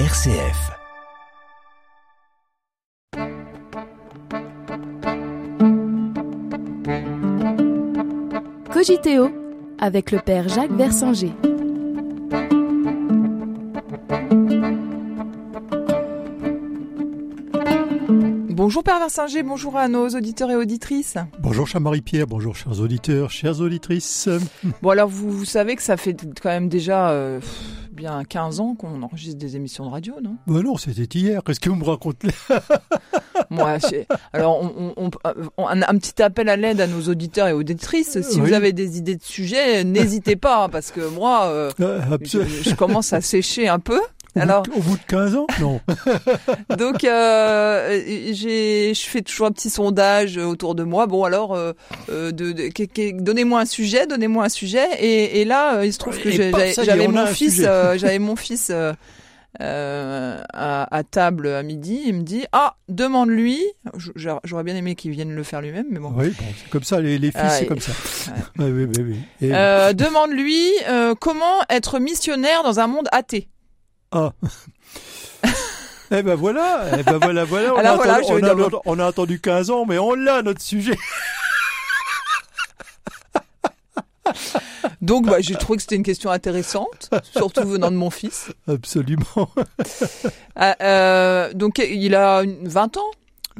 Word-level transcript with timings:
RCF. 0.00 0.72
Cogiteo 8.72 9.30
avec 9.78 10.10
le 10.10 10.18
père 10.18 10.48
Jacques 10.48 10.72
Versanger. 10.72 11.30
Bonjour 18.50 18.82
Père 18.82 18.98
Versinger, 18.98 19.44
bonjour 19.44 19.76
à 19.76 19.86
nos 19.86 20.08
auditeurs 20.08 20.50
et 20.50 20.56
auditrices. 20.56 21.18
Bonjour 21.38 21.68
cher 21.68 21.80
Marie-Pierre, 21.80 22.26
bonjour 22.26 22.56
chers 22.56 22.80
auditeurs, 22.80 23.30
chères 23.30 23.60
auditrices. 23.60 24.28
Bon 24.82 24.90
alors 24.90 25.08
vous, 25.08 25.30
vous 25.30 25.44
savez 25.44 25.76
que 25.76 25.82
ça 25.82 25.96
fait 25.96 26.16
quand 26.42 26.48
même 26.48 26.68
déjà 26.68 27.10
euh, 27.10 27.38
bien 27.94 28.22
15 28.24 28.60
ans 28.60 28.74
qu'on 28.74 29.02
enregistre 29.02 29.38
des 29.38 29.56
émissions 29.56 29.86
de 29.86 29.90
radio, 29.90 30.14
non? 30.22 30.36
Ben 30.46 30.62
non, 30.62 30.76
c'était 30.76 31.18
hier, 31.18 31.42
qu'est-ce 31.44 31.60
que 31.60 31.70
vous 31.70 31.76
me 31.76 31.84
racontez? 31.84 32.28
Moi, 33.50 33.78
alors 34.32 34.60
on, 34.62 34.92
on- 34.96 35.10
on- 35.56 35.68
un, 35.68 35.82
un 35.82 35.98
petit 35.98 36.22
appel 36.22 36.48
à 36.48 36.56
l'aide 36.56 36.80
à 36.80 36.86
nos 36.86 37.02
auditeurs 37.02 37.48
et 37.48 37.52
auditrices. 37.52 38.20
Si 38.22 38.40
Oui. 38.40 38.48
vous 38.48 38.52
avez 38.52 38.72
des 38.72 38.98
idées 38.98 39.16
de 39.16 39.22
sujets, 39.22 39.84
n'hésitez 39.84 40.36
pas, 40.36 40.64
hein, 40.64 40.68
parce 40.68 40.90
que 40.90 41.06
moi, 41.08 41.44
euh, 41.46 41.70
Euh, 41.80 42.00
je 42.22 42.74
commence 42.74 43.12
à 43.12 43.20
sécher 43.20 43.68
un 43.68 43.78
peu. 43.78 44.00
Au, 44.36 44.40
Alors, 44.40 44.62
bout 44.64 44.72
de, 44.72 44.76
au 44.76 44.80
bout 44.82 44.96
de 44.96 45.02
15 45.06 45.34
ans 45.36 45.46
Non. 45.60 45.80
donc 46.76 47.04
euh, 47.04 48.00
j'ai, 48.32 48.92
je 48.94 49.06
fais 49.06 49.22
toujours 49.22 49.46
un 49.46 49.52
petit 49.52 49.70
sondage 49.70 50.36
autour 50.38 50.74
de 50.74 50.82
moi. 50.84 51.06
Bon 51.06 51.24
alors, 51.24 51.54
euh, 51.54 51.72
euh, 52.10 52.32
de, 52.32 52.52
de- 52.52 53.20
donnez-moi 53.22 53.60
un 53.60 53.66
sujet, 53.66 54.06
donnez-moi 54.06 54.44
un 54.44 54.48
sujet. 54.48 54.86
Et, 54.98 55.40
et 55.40 55.44
là, 55.44 55.76
euh, 55.76 55.86
il 55.86 55.92
se 55.92 55.98
trouve 55.98 56.18
que 56.18 56.50
paf, 56.50 56.60
j'avais, 56.60 56.68
y 56.68 56.70
est, 56.80 56.84
j'avais 56.84 57.08
mon 57.08 57.26
fils, 57.26 57.62
euh, 57.64 57.96
j'avais 57.98 58.18
mon 58.18 58.36
fils 58.36 58.70
euh, 58.70 58.92
euh, 59.60 60.40
à, 60.52 60.96
à 60.96 61.04
table 61.04 61.46
à 61.48 61.62
midi. 61.62 62.00
Il 62.06 62.14
me 62.14 62.22
dit 62.22 62.44
ah 62.52 62.74
demande-lui. 62.88 63.60
J'aurais 64.16 64.64
bien 64.64 64.74
aimé 64.74 64.94
qu'il 64.96 65.12
vienne 65.12 65.32
le 65.34 65.42
faire 65.44 65.60
lui-même, 65.60 65.86
mais 65.90 66.00
bon. 66.00 66.12
Oui, 66.16 66.30
bon, 66.30 66.44
c'est 66.60 66.70
comme 66.70 66.82
ça, 66.82 67.00
les, 67.00 67.18
les 67.18 67.30
fils, 67.30 67.40
Ah, 67.42 67.50
c'est 67.50 67.64
et- 67.64 67.66
comme 67.68 67.80
ça. 67.80 67.92
ouais. 68.58 68.64
Ouais, 68.64 68.70
oui, 68.72 68.84
oui, 68.96 69.04
oui. 69.10 69.16
Et- 69.48 69.54
Euh, 69.54 69.92
demande-lui 69.92 70.66
euh, 70.88 71.14
comment 71.18 71.60
être 71.70 72.00
missionnaire 72.00 72.62
dans 72.64 72.80
un 72.80 72.86
monde 72.88 73.06
athée. 73.12 73.48
Ah. 74.16 74.32
Eh 76.10 76.22
ben 76.22 76.34
voilà, 76.36 76.84
eh 76.98 77.02
ben 77.02 77.18
voilà, 77.18 77.44
voilà. 77.44 77.74
On, 77.74 77.76
Alors 77.78 77.92
a, 77.94 77.96
voilà, 77.96 78.14
attendu, 78.16 78.32
on, 78.32 78.36
a, 78.46 78.48
demande- 78.50 78.80
on 78.84 78.98
a 79.00 79.06
attendu 79.06 79.40
15 79.40 79.70
ans, 79.70 79.84
mais 79.86 79.98
on 79.98 80.14
l'a 80.14 80.42
notre 80.42 80.60
sujet. 80.62 80.96
Donc 85.00 85.26
bah, 85.26 85.36
j'ai 85.40 85.54
trouvé 85.54 85.76
que 85.76 85.82
c'était 85.82 85.96
une 85.96 86.02
question 86.02 86.30
intéressante, 86.30 87.10
surtout 87.36 87.66
venant 87.66 87.90
de 87.90 87.96
mon 87.96 88.10
fils. 88.10 88.52
Absolument. 88.68 89.50
Ah, 90.56 90.76
euh, 90.82 91.52
donc 91.52 91.78
il 91.78 92.14
a 92.14 92.42
une- 92.42 92.68
20 92.68 92.96
ans? 92.96 93.10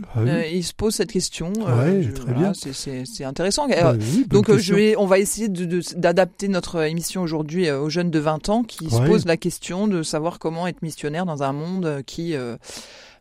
Ah 0.02 0.18
oui. 0.22 0.28
Euh, 0.30 0.46
il 0.46 0.64
se 0.64 0.72
pose 0.74 0.92
cette 0.94 1.12
question. 1.12 1.52
Ouais, 1.52 2.02
je- 2.02 2.10
très 2.10 2.32
bien. 2.32 2.52
c'est- 2.54 3.24
intéressant. 3.24 3.68
Bah 3.68 3.92
Euh, 3.92 3.96
oui, 4.00 4.26
donc 4.28 4.48
euh, 4.50 4.54
je 4.54 4.56
question. 4.58 4.76
vais, 4.76 4.96
on 4.96 5.06
va 5.06 5.18
essayer 5.20 5.48
de- 5.48 5.64
de- 5.64 5.82
d'adapter 5.96 6.48
notre 6.48 6.82
émission 6.84 7.22
aujourd'hui 7.22 7.68
euh, 7.68 7.80
aux 7.80 7.90
jeunes 7.90 8.10
de 8.10 8.18
20 8.18 8.48
ans 8.48 8.64
qui 8.64 8.90
se 8.90 9.00
posent 9.06 9.26
la 9.26 9.36
question 9.36 9.86
de 9.86 10.02
savoir 10.02 10.38
comment 10.40 10.66
être 10.66 10.82
missionnaire 10.82 11.26
dans 11.26 11.42
un 11.44 11.52
monde 11.52 11.86
euh, 11.86 12.02
qui 12.02 12.34
euh, 12.34 12.56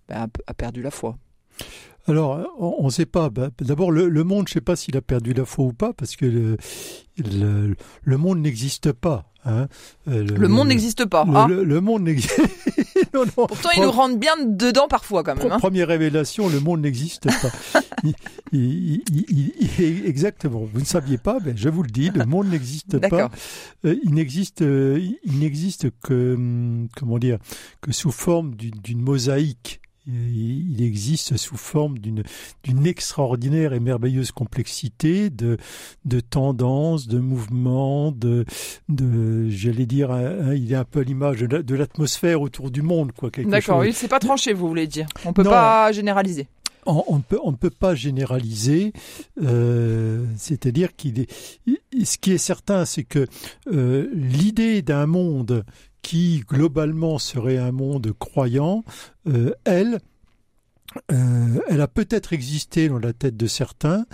bah, 0.09 0.27
a 0.47 0.53
perdu 0.55 0.81
la 0.81 0.89
foi. 0.91 1.15
Alors, 2.07 2.45
on 2.59 2.85
ne 2.85 2.89
sait 2.91 3.05
pas. 3.05 3.29
Bah, 3.29 3.49
D'abord, 3.61 3.91
le, 3.91 4.09
le 4.09 4.23
monde, 4.23 4.47
je 4.47 4.51
ne 4.51 4.55
sais 4.55 4.61
pas 4.61 4.75
s'il 4.75 4.97
a 4.97 5.01
perdu 5.01 5.33
la 5.33 5.45
foi 5.45 5.65
ou 5.65 5.73
pas, 5.73 5.93
parce 5.93 6.15
que 6.17 6.25
le, 6.25 6.57
le, 7.17 7.75
le 8.03 8.17
monde 8.17 8.39
n'existe 8.39 8.91
pas. 8.91 9.31
hein. 9.45 9.67
Euh, 10.09 10.25
Le 10.25 10.47
monde 10.49 10.67
n'existe 10.67 11.05
pas. 11.05 11.23
Le, 11.25 11.31
Ah, 11.35 11.47
le- 11.47 11.63
le 11.63 11.79
monde 11.81 12.03
n'existe 12.03 12.37
non, 13.13 13.23
non. 13.25 13.47
pourtant, 13.47 13.69
ils 13.77 13.81
nous 13.83 13.91
rendent 13.91 14.19
bien 14.19 14.33
dedans 14.45 14.87
parfois 14.89 15.23
quand 15.23 15.35
même. 15.41 15.51
Hein. 15.51 15.59
Première 15.59 15.87
révélation, 15.87 16.49
le 16.49 16.59
monde 16.59 16.81
n'existe 16.81 17.27
pas. 17.41 17.51
Il- 18.03 18.13
il- 18.51 19.03
il- 19.09 19.25
il- 19.29 19.69
il- 19.79 20.05
exactement. 20.05 20.67
Vous 20.71 20.81
ne 20.81 20.85
saviez 20.85 21.17
pas, 21.17 21.39
ben, 21.39 21.55
je 21.57 21.69
vous 21.69 21.83
le 21.83 21.89
dis, 21.89 22.09
le 22.09 22.25
monde 22.25 22.47
n'existe 22.49 22.99
pas. 22.99 23.07
D'accord. 23.07 23.29
Euh, 23.85 23.95
il 24.03 24.13
n'existe, 24.13 24.61
euh, 24.61 24.99
il 25.23 25.39
n'existe 25.39 25.87
que, 26.03 26.33
hum, 26.35 26.89
comment 26.97 27.17
dire, 27.17 27.37
que 27.81 27.93
sous 27.93 28.11
forme 28.11 28.55
d'une 28.55 29.01
mosaïque. 29.01 29.79
Il 30.05 30.81
existe 30.83 31.37
sous 31.37 31.55
forme 31.55 31.97
d'une 31.97 32.23
d'une 32.63 32.85
extraordinaire 32.85 33.71
et 33.73 33.79
merveilleuse 33.79 34.31
complexité 34.31 35.29
de 35.29 35.57
de 36.03 36.19
tendances, 36.19 37.07
de 37.07 37.19
mouvements, 37.19 38.11
de 38.11 38.43
de 38.89 39.47
j'allais 39.49 39.85
dire, 39.85 40.11
hein, 40.11 40.53
il 40.55 40.73
est 40.73 40.75
un 40.75 40.83
peu 40.83 40.99
à 40.99 41.03
l'image 41.03 41.39
de 41.39 41.45
la- 41.47 41.63
de 41.63 41.75
l'atmosphère 41.75 42.41
autour 42.41 42.69
du 42.69 42.81
monde, 42.81 43.13
quoi. 43.13 43.31
quelque 43.31 43.49
D'accord, 43.49 43.79
chose. 43.79 43.87
oui, 43.87 43.93
c'est 43.93 44.09
pas 44.09 44.19
tranché, 44.19 44.51
vous 44.53 44.67
voulez 44.67 44.87
dire. 44.87 45.07
On 45.23 45.31
peut 45.31 45.43
Non. 45.43 45.51
pas 45.51 45.91
généraliser. 45.93 46.47
On, 46.85 47.01
on 47.07 47.15
ne 47.15 47.21
peut, 47.21 47.39
on 47.41 47.51
ne 47.51 47.55
peut 47.55 47.69
pas 47.69 47.95
généraliser, 47.95 48.91
euh, 49.41 50.25
c'est-à-dire 50.35 50.95
qu'il 50.97 51.19
est. 51.21 51.31
Ce 52.03 52.17
qui 52.17 52.33
est 52.33 52.37
certain, 52.37 52.83
c'est 52.83 53.05
que 53.05 53.25
euh, 53.71 54.09
l'idée 54.13 54.81
d'un 54.81 55.05
monde 55.05 55.63
qui 56.03 56.43
globalement 56.47 57.17
serait 57.17 57.57
un 57.57 57.71
monde 57.71 58.13
croyant, 58.19 58.83
euh, 59.27 59.53
elle, 59.63 59.99
euh, 61.11 61.59
elle 61.67 61.81
a 61.81 61.87
peut-être 61.87 62.33
existé 62.33 62.89
dans 62.89 62.99
la 62.99 63.13
tête 63.13 63.35
de 63.35 63.47
certains, 63.47 64.05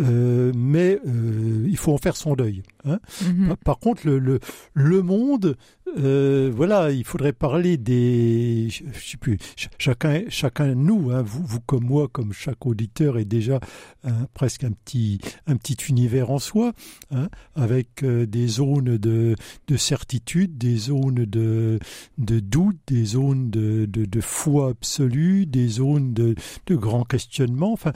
euh, 0.00 0.52
mais 0.54 0.98
euh, 1.06 1.64
il 1.68 1.76
faut 1.76 1.92
en 1.92 1.98
faire 1.98 2.16
son 2.16 2.34
deuil. 2.34 2.62
hein. 2.84 2.98
Mhm. 3.24 3.48
Par, 3.48 3.56
par 3.58 3.78
contre, 3.78 4.06
le, 4.06 4.18
le, 4.18 4.40
le 4.74 5.02
monde, 5.02 5.56
euh, 5.98 6.50
voilà, 6.54 6.90
il 6.90 7.04
faudrait 7.04 7.32
parler 7.32 7.76
des, 7.78 8.68
je, 8.70 8.84
je 8.92 9.10
sais 9.12 9.16
plus, 9.16 9.38
ch- 9.56 9.70
chacun, 9.78 10.22
chacun 10.28 10.68
de 10.68 10.74
nous, 10.74 11.10
hein, 11.10 11.22
vous, 11.22 11.44
vous 11.44 11.60
comme 11.60 11.84
moi, 11.84 12.08
comme 12.08 12.32
chaque 12.32 12.66
auditeur 12.66 13.18
est 13.18 13.24
déjà 13.24 13.60
hein, 14.04 14.26
presque 14.34 14.64
un 14.64 14.72
petit, 14.72 15.18
un 15.46 15.56
petit 15.56 15.76
univers 15.88 16.30
en 16.30 16.38
soi, 16.38 16.72
hein, 17.10 17.28
avec 17.54 18.02
euh, 18.02 18.26
des 18.26 18.48
zones 18.48 18.98
de, 18.98 19.34
de 19.68 19.76
certitude, 19.76 20.58
des 20.58 20.76
zones 20.76 21.24
de, 21.24 21.78
de 22.18 22.40
doute, 22.40 22.76
des 22.86 23.04
zones 23.04 23.50
de, 23.50 23.86
de, 23.86 24.04
de 24.04 24.20
foi 24.20 24.70
absolue, 24.70 25.46
des 25.46 25.68
zones 25.68 26.12
de, 26.12 26.34
de 26.66 26.76
grands 26.76 27.04
questionnements. 27.04 27.72
Enfin, 27.72 27.92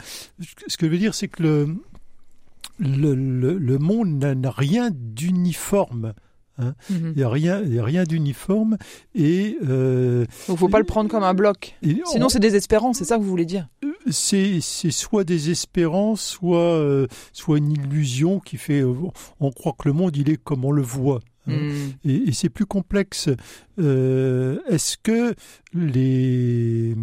ce 0.67 0.77
que 0.77 0.87
je 0.87 0.91
veux 0.93 0.99
dire, 0.99 1.15
c'est 1.15 1.29
que 1.29 1.43
le, 1.43 1.77
le, 2.81 3.15
le, 3.15 3.57
le 3.59 3.79
monde 3.79 4.19
n'a- 4.19 4.51
rien 4.51 4.91
d'uniforme. 4.93 6.15
Il 6.91 7.15
n'y 7.17 7.23
a 7.23 7.29
rien, 7.31 7.63
il 7.63 7.73
y 7.75 7.79
a 7.79 7.85
rien 7.85 8.05
d'uniforme. 8.05 8.77
Et, 9.15 9.57
euh, 9.67 10.27
Donc 10.47 10.59
faut 10.59 10.69
pas 10.69 10.79
le 10.79 10.85
prendre 10.85 11.09
comme 11.09 11.23
un 11.23 11.33
bloc. 11.33 11.75
Sinon 12.05 12.27
on- 12.27 12.29
c'est 12.29 12.39
désespérant, 12.39 12.93
c'est 12.93 13.05
ça 13.07 13.17
que 13.17 13.23
vous 13.23 13.31
voulez 13.31 13.47
dire? 13.47 13.69
c'est 14.11 14.61
c'est 14.61 14.91
soit 14.91 15.25
des 15.25 15.51
espérances, 15.51 16.23
soit, 16.23 16.59
euh, 16.75 17.07
soit 17.33 17.57
une 17.59 17.71
illusion 17.73 18.41
qui 18.41 18.57
fait. 18.59 18.81
euh, 18.83 18.93
on 19.41 19.51
croit 19.53 19.73
que 19.79 19.89
le 19.89 19.95
monde, 19.95 20.15
il 20.19 20.29
est 20.29 20.37
comme 20.43 20.65
on 20.67 20.73
le 20.73 20.83
voit. 20.83 21.21
hein. 21.47 21.53
Et, 22.05 22.29
et 22.29 22.33
c'est 22.33 22.51
plus 22.51 22.67
complexe. 22.67 23.31
Euh, 23.79 24.59
Est-ce 24.69 24.97
que 25.03 25.35
les... 25.73 26.95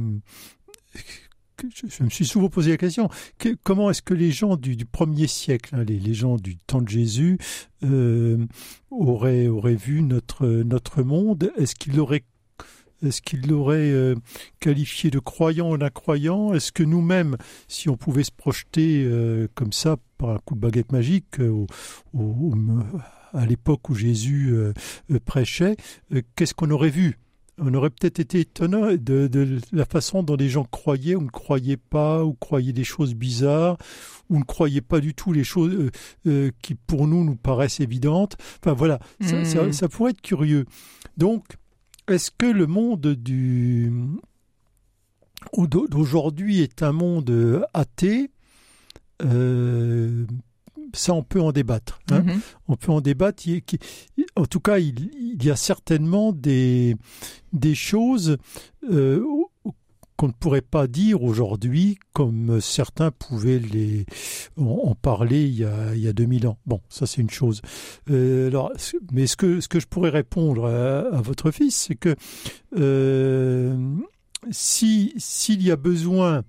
Je, 1.89 2.03
me 2.03 2.09
suis 2.09 2.25
souvent 2.25 2.49
posé 2.49 2.71
la 2.71 2.77
question, 2.77 3.09
que- 3.39 3.55
comment 3.63 3.89
est-ce 3.89 4.03
que 4.03 4.13
les 4.13 4.31
gens 4.31 4.57
du, 4.57 4.77
premier 4.85 5.25
siècle, 5.27 5.75
hein, 5.75 5.83
les, 5.83 6.13
gens 6.13 6.35
du 6.37 6.55
temps 6.55 6.81
de 6.81 6.87
Jésus, 6.87 7.39
euh, 7.83 8.45
auraient, 8.91 9.47
vu 9.75 10.03
notre, 10.03 11.01
monde? 11.01 11.51
Est-ce 11.57 11.73
qu'ils 11.75 11.95
l'auraient 11.95 13.91
euh, 13.91 14.15
qualifié 14.59 15.09
de 15.09 15.19
croyant 15.19 15.71
ou 15.71 15.77
d'incroyant? 15.77 16.53
Est-ce 16.53 16.71
que 16.71 16.83
nous-mêmes, 16.83 17.37
si 17.67 17.89
on 17.89 17.97
pouvait 17.97 18.23
se 18.23 18.31
projeter 18.31 19.03
euh, 19.03 19.47
comme 19.55 19.73
ça 19.73 19.97
par 20.19 20.29
un 20.31 20.39
coup 20.39 20.53
de 20.53 20.59
baguette 20.59 20.91
magique 20.91 21.39
à 23.33 23.45
l'époque 23.45 23.89
où 23.89 23.95
Jésus 23.95 24.53
prêchait, 25.25 25.75
qu'est-ce 26.35 26.53
qu'on 26.53 26.71
aurait 26.71 26.89
vu? 26.89 27.17
On 27.59 27.73
aurait 27.73 27.89
peut-être 27.89 28.19
été 28.19 28.41
étonnant 28.41 28.87
de, 28.91 29.27
de 29.27 29.57
la 29.71 29.85
façon 29.85 30.21
dont 30.21 30.35
les 30.35 30.47
gens 30.49 30.63
croyaient 30.63 31.15
ou 31.15 31.23
ne 31.23 31.29
croyaient 31.29 31.75
pas, 31.77 32.23
ou 32.23 32.33
croyaient 32.33 32.71
des 32.73 32.83
choses 32.83 33.15
bizarres, 33.15 33.77
ou 34.29 34.37
ne 34.37 34.43
croyaient 34.43 34.81
pas 34.81 34.99
du 34.99 35.15
tout 35.15 35.33
les 35.33 35.43
choses 35.43 35.73
euh, 35.73 35.89
euh, 36.27 36.51
qui 36.61 36.75
pour 36.75 37.07
nous 37.07 37.23
nous 37.23 37.35
paraissent 37.35 37.79
évidentes. 37.79 38.37
Enfin 38.61 38.73
voilà, 38.73 38.99
ça, 39.21 39.43
ça- 39.45 39.71
ça 39.73 39.89
pourrait 39.89 40.11
être 40.11 40.21
curieux. 40.21 40.65
Donc, 41.17 41.45
est-ce 42.07 42.29
que 42.29 42.45
le 42.45 42.67
monde 42.67 43.07
du 43.07 43.91
d'aujourd'hui 45.89 46.61
est 46.61 46.83
un 46.83 46.91
monde 46.91 47.29
euh, 47.29 47.63
athée? 47.73 48.29
Euh, 49.23 50.25
ça, 50.93 51.13
on 51.13 51.23
peut 51.23 51.41
en 51.41 51.51
débattre. 51.51 51.99
hein. 52.11 52.21
Mhm. 52.21 52.39
On 52.67 52.75
peut 52.75 52.91
en 52.91 53.01
débattre. 53.01 53.43
En 54.35 54.45
tout 54.45 54.59
cas, 54.59 54.79
il, 54.79 55.11
il 55.19 55.43
y 55.43 55.51
a 55.51 55.55
certainement 55.55 56.31
des, 56.31 56.95
des 57.53 57.75
choses 57.75 58.37
euh, 58.89 59.23
qu'on 60.17 60.27
ne 60.27 60.33
pourrait 60.33 60.61
pas 60.61 60.87
dire 60.87 61.23
aujourd'hui 61.23 61.99
comme 62.11 62.59
certains 62.59 63.11
pouvaient 63.11 63.59
les 63.59 64.05
en, 64.57 64.95
parler 64.95 65.43
il 65.43 65.55
y, 65.59 65.63
a, 65.63 65.93
il 65.93 66.01
y 66.01 66.07
a 66.07 66.13
2000 66.13 66.47
ans. 66.47 66.57
Bon, 66.65 66.81
ça 66.89 67.05
c'est 67.05 67.21
une 67.21 67.29
chose. 67.29 67.61
Euh, 68.09 68.47
alors, 68.47 68.71
mais 69.11 69.27
ce 69.27 69.35
que, 69.37 69.61
ce 69.61 69.67
que 69.67 69.79
je 69.79 69.85
pourrais 69.85 70.09
répondre 70.09 70.65
à, 70.65 71.21
votre 71.21 71.51
fils, 71.51 71.75
c'est 71.75 71.95
que 71.95 72.15
euh, 72.77 73.77
si 74.49 75.13
s'il 75.17 75.61
y 75.61 75.71
a 75.71 75.75
besoin 75.75 76.43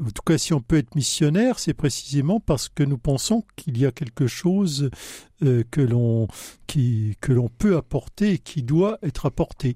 en 0.00 0.10
tout 0.10 0.22
cas, 0.24 0.38
si 0.38 0.52
on 0.52 0.60
peut 0.60 0.76
être 0.76 0.94
missionnaire, 0.94 1.58
c'est 1.58 1.74
précisément 1.74 2.40
parce 2.40 2.68
que 2.68 2.82
nous 2.82 2.98
pensons 2.98 3.44
qu'il 3.56 3.78
y 3.78 3.86
a 3.86 3.92
quelque 3.92 4.26
chose 4.26 4.90
euh, 5.42 5.64
que 5.70 5.80
l'on 5.80 6.28
qui 6.72 7.18
que 7.20 7.32
l'on 7.32 7.48
peut 7.48 7.76
apporter 7.76 8.32
et 8.32 8.38
qui 8.38 8.62
doit 8.62 8.98
être 9.02 9.26
apporté. 9.26 9.74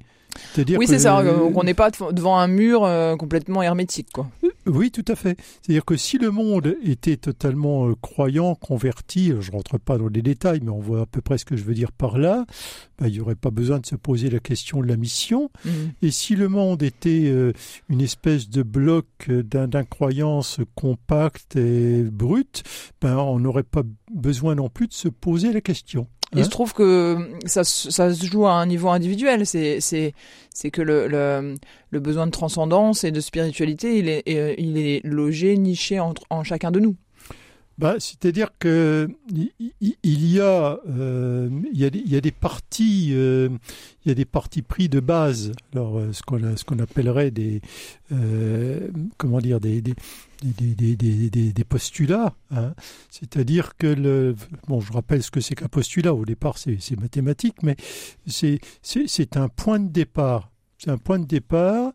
oui, 0.57 0.87
c'est 0.87 1.01
ça. 1.01 1.23
On 1.55 1.63
n'est 1.63 1.75
pas 1.75 1.91
devant 1.91 2.39
un 2.39 2.47
mur 2.47 2.85
euh, 2.85 3.17
complètement 3.17 3.63
hermétique, 3.63 4.09
quoi. 4.13 4.31
Oui, 4.67 4.91
tout 4.91 5.05
à 5.07 5.15
fait. 5.15 5.39
C'est-à-dire 5.63 5.85
que 5.85 5.97
si 5.97 6.19
le 6.19 6.31
monde 6.31 6.75
était 6.83 7.17
totalement 7.17 7.87
euh, 7.87 7.95
croyant, 8.01 8.55
converti, 8.55 9.33
je 9.39 9.53
rentre 9.53 9.79
pas 9.79 9.99
dans 9.99 10.09
les 10.09 10.23
détails, 10.23 10.61
mais 10.63 10.71
on 10.71 10.81
voit 10.81 11.03
à 11.03 11.07
peu 11.07 11.21
près 11.21 11.39
ce 11.39 11.45
que 11.45 11.57
je 11.57 11.63
veux 11.63 11.75
dire 11.75 11.93
par 11.93 12.19
là, 12.19 12.47
ben, 12.99 13.07
il 13.07 13.13
n'y 13.13 13.21
aurait 13.21 13.37
pas 13.37 13.51
besoin 13.51 13.79
de 13.79 13.87
se 13.87 13.95
poser 13.95 14.31
la 14.31 14.41
question 14.41 14.81
de 14.81 14.87
la 14.87 14.97
mission. 14.97 15.51
Mmh. 15.65 15.71
Et 16.03 16.11
si 16.11 16.35
le 16.35 16.49
monde 16.49 16.83
était 16.83 17.27
euh, 17.27 17.53
une 17.89 18.01
espèce 18.01 18.49
de 18.49 18.63
bloc 18.63 19.07
d'incroyance 19.29 20.61
compacte 20.75 21.57
et 21.57 22.03
brute, 22.03 22.65
ben, 23.03 23.19
on 23.19 23.39
n'aurait 23.39 23.63
pas 23.63 23.83
besoin 24.13 24.55
non 24.55 24.71
plus 24.71 24.89
de 24.89 24.95
se 24.95 25.09
poser 25.09 25.53
la 25.53 25.61
question. 25.61 26.09
Il 26.35 26.45
se 26.45 26.51
trouve 26.51 26.75
que 26.75 27.31
ça, 27.47 27.65
ça 27.65 28.13
se 28.13 28.27
joue 28.27 28.47
à 28.47 28.53
un 28.53 28.67
niveau 28.67 28.89
individuel. 28.89 29.47
C'est, 29.47 29.81
c'est, 29.81 30.13
c'est 30.53 30.71
que 30.71 30.83
le, 30.83 31.07
le, 31.07 31.55
le, 31.91 32.01
besoin 32.01 32.27
de 32.27 32.31
transcendance 32.33 33.05
et 33.05 33.11
de 33.11 33.21
spiritualité, 33.21 33.99
il 33.99 34.09
est, 34.09 34.23
il 34.59 34.77
est 34.77 35.01
logé, 35.05 35.57
niché 35.57 36.01
en, 36.01 36.15
en 36.31 36.43
chacun 36.45 36.71
de 36.71 36.81
nous. 36.81 36.97
Bah, 37.79 37.97
c'est-à-dire 37.99 38.49
que 38.59 39.07
il 39.29 40.33
y 40.33 40.41
a, 40.41 40.81
euh, 40.89 41.51
il, 41.73 41.79
y 41.79 41.85
a 41.85 41.91
des, 41.91 41.99
il 41.99 42.11
y 42.11 42.17
a 42.17 42.23
des 42.23 42.31
parties, 42.31 43.11
euh, 43.13 43.51
il 44.05 44.09
y 44.09 44.13
a 44.13 44.15
des 44.15 44.25
parties 44.25 44.63
pris 44.63 44.89
de 44.89 44.99
base. 44.99 45.53
Alors, 45.75 45.99
euh, 45.99 46.11
ce 46.13 46.23
qu'on 46.23 46.41
qu'on 46.67 46.79
appellerait 46.79 47.31
des, 47.31 47.61
comment 49.19 49.41
dire, 49.41 49.61
des 49.61 49.83
des, 49.83 49.95
des, 50.43 50.97
des, 50.97 51.53
des 51.53 51.65
postulats. 51.65 52.35
Hein. 52.51 52.75
C'est-à-dire 53.11 53.77
que 53.77 53.87
le, 53.87 54.35
bon, 54.69 54.81
je 54.81 54.93
rappelle 54.93 55.23
ce 55.23 55.31
que 55.31 55.41
c'est 55.41 55.55
qu'un 55.55 55.69
postulat. 55.69 56.15
Au 56.15 56.25
départ, 56.25 56.57
c'est 56.57 56.99
mathématique, 56.99 57.63
mais 57.63 57.77
c'est 58.27 59.37
un 59.37 59.49
point 59.49 59.81
de 59.81 59.89
départ. 59.89 60.51
C'est 60.79 60.91
un 60.91 60.99
point 60.99 61.19
de 61.19 61.27
départ 61.27 61.93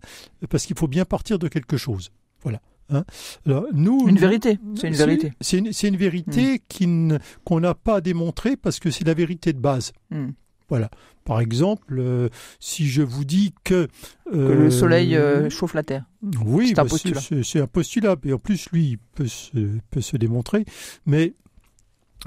parce 0.50 0.66
qu'il 0.66 0.78
faut 0.78 0.88
bien 0.88 1.06
partir 1.06 1.40
de 1.40 1.48
quelque 1.48 1.78
chose. 1.78 2.12
Voilà. 2.44 2.62
Hein. 2.92 3.04
Alors, 3.46 3.66
nous, 3.74 4.08
une 4.08 4.18
vérité, 4.18 4.60
c'est 4.76 4.88
une 4.88 4.96
vérité. 4.96 5.34
C'est 5.42 5.88
une, 5.88 5.98
vérité 5.98 6.62
hmm. 6.82 7.18
qu'on 7.44 7.60
n'a 7.60 7.74
pas 7.74 8.02
démontrée 8.02 8.58
parce 8.58 8.80
que 8.80 8.92
c'est 8.92 9.06
la 9.06 9.14
vérité 9.14 9.54
de 9.54 9.60
base. 9.60 9.94
Hmm. 10.10 10.30
Voilà. 10.70 10.90
Par 11.26 11.42
exemple, 11.42 12.00
euh, 12.00 12.30
si 12.60 12.88
je 12.88 13.02
vous 13.02 13.26
dis 13.26 13.54
que, 13.64 13.88
que 14.32 14.36
le 14.36 14.66
euh, 14.66 14.72
soleil 14.72 15.16
euh, 15.16 15.50
chauffe 15.50 15.74
la 15.74 15.84
Terre. 15.84 16.06
Oui, 16.46 16.70
c'est 16.70 16.80
un, 16.80 16.86
bah, 16.86 17.64
un 17.64 17.68
postulat. 17.68 18.16
Et 18.24 18.34
en 18.34 18.40
plus, 18.40 18.70
lui, 18.72 18.92
il 18.92 18.98
peut 18.98 19.28
se, 19.28 19.78
peut 19.90 20.02
se 20.02 20.18
démontrer. 20.18 20.66
Mais 21.06 21.34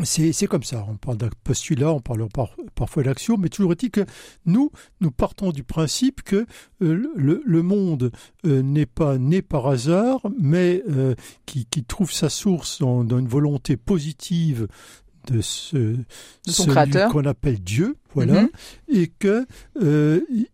c'est 0.03 0.47
comme 0.47 0.65
ça. 0.65 0.85
On 0.89 0.97
parle 0.97 1.19
d'un 1.19 1.31
postulat, 1.45 1.93
on 1.93 2.01
parle 2.01 2.27
parfois 2.75 3.05
d'axiome, 3.05 3.43
mais 3.43 3.49
toujours 3.49 3.73
est-il 3.73 3.91
que 3.91 4.05
nous, 4.45 4.73
nous 5.01 5.13
partons 5.13 5.53
du 5.53 5.63
principe 5.63 6.23
que 6.23 6.47
euh, 6.83 7.07
le, 7.15 7.63
monde 7.63 8.11
euh, 8.45 8.61
n'est 8.63 8.87
pas 8.87 9.19
né 9.19 9.41
par 9.41 9.69
hasard, 9.69 10.21
mais 10.39 10.83
euh, 10.89 11.15
qui, 11.47 11.67
trouve 11.85 12.11
sa 12.11 12.29
source 12.29 12.81
dans, 12.81 13.03
une 13.03 13.29
volonté 13.29 13.77
positive 13.77 14.67
de 15.29 15.41
ce 15.41 15.97
son 16.47 16.67
créateur 16.67 17.11
qu'on 17.11 17.25
appelle 17.25 17.61
Dieu, 17.61 17.97
voilà, 18.15 18.43
mm-hmm. 18.43 19.01
et 19.01 19.07
que 19.07 19.47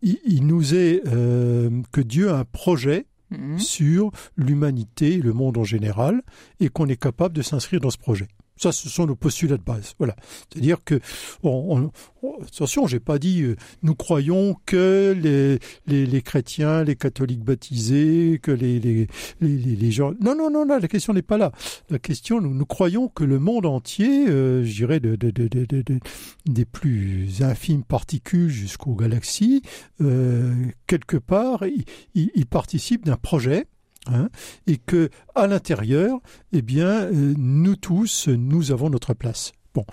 il, 0.03 0.47
nous 0.47 0.75
est 0.75 1.03
que 1.03 2.01
Dieu 2.01 2.31
a 2.31 2.39
un 2.39 2.45
projet 2.45 3.07
mm-hmm. 3.33 3.59
sur 3.59 4.13
l'humanité, 4.37 5.17
le 5.17 5.33
monde 5.33 5.57
en 5.57 5.65
général, 5.65 6.23
et 6.61 6.69
qu'on 6.69 6.87
est 6.87 7.01
capable 7.01 7.35
de 7.35 7.43
s'inscrire 7.43 7.81
dans 7.81 7.91
ce 7.91 7.99
projet. 7.99 8.29
Ça, 8.61 8.73
ce 8.73 8.91
sont 8.91 9.07
nos 9.07 9.17
postulats 9.17 9.57
de 9.57 9.62
base. 9.62 9.95
Voilà. 9.97 10.15
C'est-à-dire 10.53 10.85
que, 10.85 11.01
on, 11.43 11.91
on, 12.23 12.43
attention, 12.43 12.87
j'ai 12.87 13.01
pas 13.01 13.19
dit, 13.19 13.41
euh, 13.41 13.57
nous 13.83 13.95
croyons 13.95 14.55
que 14.67 15.17
les, 15.19 15.59
les, 15.87 16.05
les, 16.05 16.21
chrétiens, 16.21 16.85
les 16.85 16.95
catholiques 16.95 17.43
baptisés, 17.43 18.39
que 18.43 18.51
les, 18.51 18.79
les, 18.79 19.07
les, 19.41 19.91
gens. 19.91 20.12
Non, 20.21 20.37
non, 20.37 20.51
non, 20.51 20.67
non, 20.67 20.79
la 20.79 20.89
question 20.89 21.15
n'est 21.15 21.23
pas 21.23 21.39
là. 21.39 21.53
La 21.89 21.99
question, 21.99 22.43
nous, 22.43 22.53
nous 22.53 22.67
croyons 22.67 23.09
que 23.09 23.25
le 23.25 23.39
monde 23.39 23.65
entier, 23.65 24.29
euh, 24.29 24.62
je 24.62 24.75
dirais, 24.75 25.01
de, 25.01 25.17
de, 25.17 25.31
de, 25.31 26.01
des 26.45 26.65
plus 26.67 27.41
infimes 27.41 27.83
particules 27.83 28.51
jusqu'aux 28.51 28.95
galaxies, 28.95 29.62
euh, 30.03 30.53
quelque 30.87 31.17
part, 31.17 31.65
il, 31.65 32.31
il 32.35 32.45
participe 32.45 33.07
d'un 33.07 33.17
projet 33.17 33.65
Hein, 34.12 34.29
et 34.67 34.77
que 34.77 35.09
à 35.35 35.47
l'intérieur, 35.47 36.19
eh 36.53 36.62
bien, 36.62 37.05
euh, 37.05 37.35
nous 37.37 37.77
tous, 37.77 38.29
nous 38.29 38.73
avons 38.73 38.91
notre 38.91 39.15
place. 39.15 39.53
Bon, 39.75 39.85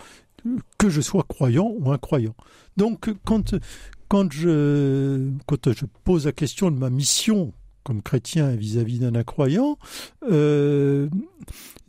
que 0.78 0.90
je 0.90 1.02
sois 1.02 1.24
croyant 1.28 1.72
ou 1.80 1.92
incroyant. 1.92 2.36
Donc, 2.78 3.10
quand 3.25 3.56
quand 4.08 4.31
je 4.31 5.30
quand 5.46 5.72
je 5.72 5.86
pose 6.04 6.25
la 6.25 6.31
question 6.31 6.72
de 6.72 6.78
ma 6.78 6.90
mission 6.90 7.54
comme 7.84 8.02
chrétien 8.02 8.56
vis-à-vis 8.56 9.00
d'un 9.00 9.16
incroyant, 9.16 9.78
euh, 10.30 11.08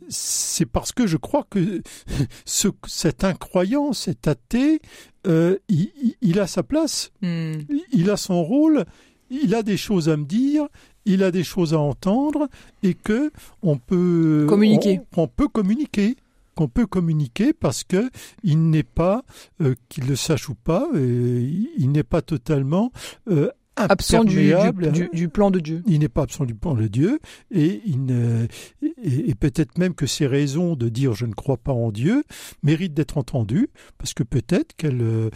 c'est 0.07 0.65
parce 0.65 0.93
que 0.93 1.07
je 1.07 1.17
crois 1.17 1.45
que 1.49 1.81
ce, 2.45 2.69
cet 2.87 3.25
incroyant, 3.25 3.91
cet 3.91 4.27
athée, 4.27 4.81
euh, 5.27 5.57
il, 5.67 6.39
a 6.39 6.47
sa 6.47 6.63
place, 6.63 7.11
hmm. 7.21 7.53
il 7.91 8.09
a 8.09 8.15
son 8.15 8.41
rôle, 8.41 8.85
il 9.29 9.53
a 9.53 9.61
des 9.61 9.75
choses 9.75 10.07
à 10.07 10.15
me 10.15 10.23
dire, 10.23 10.67
il 11.09 11.23
a 11.23 11.31
des 11.31 11.43
choses 11.43 11.73
à 11.73 11.79
entendre 11.79 12.47
et 12.83 12.93
que 12.93 13.31
on 13.63 13.77
peut 13.77 14.45
communiquer. 14.47 15.01
On, 15.17 15.27
peut 15.27 15.47
communiquer 15.47 16.15
qu'on 16.55 16.67
peut 16.67 16.85
communiquer 16.85 17.51
parce 17.51 17.83
que 17.83 18.09
il 18.43 18.69
n'est 18.69 18.83
pas 18.83 19.23
euh, 19.61 19.75
qu'il 19.89 20.05
le 20.07 20.15
sache 20.15 20.49
ou 20.49 20.55
pas, 20.55 20.87
euh, 20.93 21.41
il 21.77 21.91
n'est 21.91 22.03
pas 22.03 22.21
totalement 22.21 22.91
euh, 23.29 23.49
absent 23.75 24.23
du, 24.23 24.53
du, 25.13 25.29
plan 25.29 25.49
de 25.51 25.59
Dieu. 25.59 25.81
Il 25.87 25.99
n'est 25.99 26.09
pas 26.09 26.23
absent 26.23 26.45
du 26.45 26.53
plan 26.53 26.75
de 26.75 26.87
Dieu 26.87 27.19
et, 27.49 27.81
il 27.85 28.13
et, 29.03 29.33
peut-être 29.35 29.77
même 29.79 29.95
que 29.95 30.05
ses 30.05 30.27
raisons 30.27 30.75
de 30.75 30.89
dire 30.89 31.13
je 31.13 31.25
ne 31.25 31.33
crois 31.33 31.57
pas 31.57 31.71
en 31.71 31.91
Dieu 31.91 32.23
méritent 32.61 32.93
d'être 32.93 33.17
entendues 33.17 33.69
parce 33.97 34.13
que 34.13 34.23
peut-être 34.23 34.75
qu'elles 34.75 35.31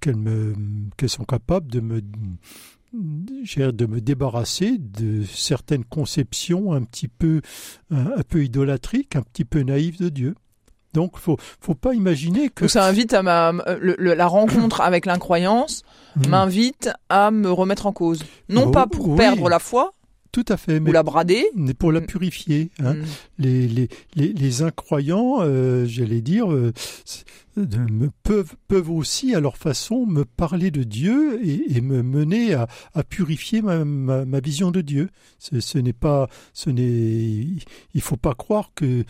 qu'elles 0.00 0.16
me 0.16 0.54
qu'elles 0.96 1.08
sont 1.10 1.24
capables 1.24 1.70
de 1.70 1.80
me 1.80 2.00
de 2.92 3.86
me 3.86 4.00
débarrasser 4.00 4.76
de 4.78 5.24
certaines 5.24 5.84
conceptions 5.84 6.72
un 6.72 6.82
petit 6.82 7.08
peu 7.08 7.40
un, 7.90 8.22
peu 8.28 8.44
idolâtriques, 8.44 9.16
un 9.16 9.22
petit 9.22 9.44
peu 9.44 9.62
naïves 9.62 9.98
de 9.98 10.08
Dieu. 10.08 10.34
Donc, 10.92 11.16
faut 11.16 11.38
faut 11.60 11.74
pas 11.74 11.94
imaginer 11.94 12.50
que 12.50 12.68
ça 12.68 12.84
invite 12.84 13.14
à 13.14 13.22
ma 13.22 13.52
la 13.80 14.26
rencontre 14.26 14.82
avec 14.82 15.06
l'incroyance 15.06 15.82
hmm. 16.16 16.28
m'invite 16.28 16.90
à 17.08 17.30
me 17.30 17.50
remettre 17.50 17.86
en 17.86 17.92
cause, 17.92 18.22
non 18.50 18.64
oh, 18.66 18.70
pas 18.70 18.86
pour 18.86 19.16
perdre 19.16 19.48
la 19.48 19.58
foi, 19.58 19.94
tout 20.32 20.44
à 20.48 20.56
fait. 20.56 20.80
Mais 20.80 20.86
pour 20.86 20.94
la 20.94 21.02
brader 21.02 21.44
Mais 21.54 21.74
pour 21.74 21.92
la 21.92 22.00
purifier. 22.00 22.70
Hein. 22.80 22.94
Mm. 22.94 23.04
Les, 23.38 23.68
les, 23.68 23.88
les, 24.16 24.32
les, 24.32 24.62
incroyants, 24.62 25.40
euh, 25.42 25.84
j'allais 25.84 26.22
dire, 26.22 26.50
euh, 26.50 26.72
me, 27.56 28.08
peuvent, 28.22 28.54
peuvent 28.66 28.90
aussi, 28.90 29.34
à 29.34 29.40
leur 29.40 29.58
façon, 29.58 30.06
me 30.06 30.24
parler 30.24 30.70
de 30.70 30.84
Dieu 30.84 31.38
et, 31.46 31.76
et 31.76 31.80
me 31.82 32.02
mener 32.02 32.54
à, 32.54 32.66
à 32.94 33.02
purifier 33.02 33.60
ma, 33.60 33.84
ma, 33.84 34.24
ma, 34.24 34.40
vision 34.40 34.70
de 34.70 34.80
Dieu. 34.80 35.10
Ce, 35.38 35.60
ce 35.60 35.78
n'est 35.78 35.92
pas, 35.92 36.28
ce 36.54 36.70
n'est, 36.70 37.46
il 37.94 38.00
faut 38.00 38.16
pas 38.16 38.34
croire 38.34 38.70
que 38.74 39.04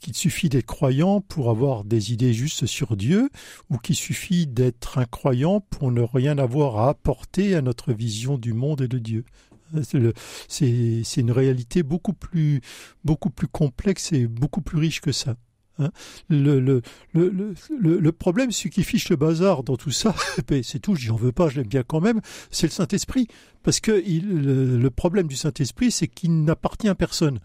qu'il 0.00 0.14
suffit 0.14 0.48
d'être 0.48 0.66
croyant 0.66 1.20
pour 1.20 1.50
avoir 1.50 1.82
des 1.82 2.12
idées 2.12 2.32
justes 2.32 2.66
sur 2.66 2.96
Dieu, 2.96 3.30
ou 3.68 3.78
qu'il 3.78 3.96
suffit 3.96 4.46
d'être 4.46 4.98
incroyant 4.98 5.60
pour 5.60 5.90
ne 5.90 6.02
rien 6.02 6.38
avoir 6.38 6.78
à 6.78 6.90
apporter 6.90 7.56
à 7.56 7.62
notre 7.62 7.92
vision 7.92 8.38
du 8.38 8.52
monde 8.52 8.80
et 8.80 8.88
de 8.88 8.98
Dieu. 8.98 9.24
C'est 10.48 11.20
une 11.20 11.32
réalité 11.32 11.82
beaucoup 11.82 12.12
plus, 12.12 12.60
beaucoup 13.04 13.30
plus 13.30 13.48
complexe 13.48 14.12
et 14.12 14.26
beaucoup 14.26 14.60
plus 14.60 14.78
riche 14.78 15.00
que 15.00 15.12
ça. 15.12 15.36
Hein. 15.80 15.90
le, 16.28 16.58
le, 16.58 16.82
le, 17.14 17.54
le, 17.80 18.12
problème, 18.12 18.50
ce 18.50 18.66
qui 18.66 18.82
fiche 18.82 19.08
le 19.10 19.16
bazar 19.16 19.62
dans 19.62 19.76
tout 19.76 19.92
ça, 19.92 20.14
c'est 20.62 20.80
tout, 20.80 20.96
j'en 20.96 21.16
veux 21.16 21.32
pas, 21.32 21.48
je 21.48 21.56
l'aime 21.60 21.68
bien 21.68 21.84
quand 21.84 22.00
même, 22.00 22.20
c'est 22.50 22.66
le 22.66 22.72
Saint-Esprit. 22.72 23.28
Parce 23.62 23.80
que 23.80 23.92
le, 23.92 24.88
problème 24.90 25.28
du 25.28 25.36
Saint-Esprit, 25.36 25.90
c'est 25.90 26.08
qu'il 26.08 26.44
n'appartient 26.44 26.88
à 26.88 26.94
personne. 26.94 27.38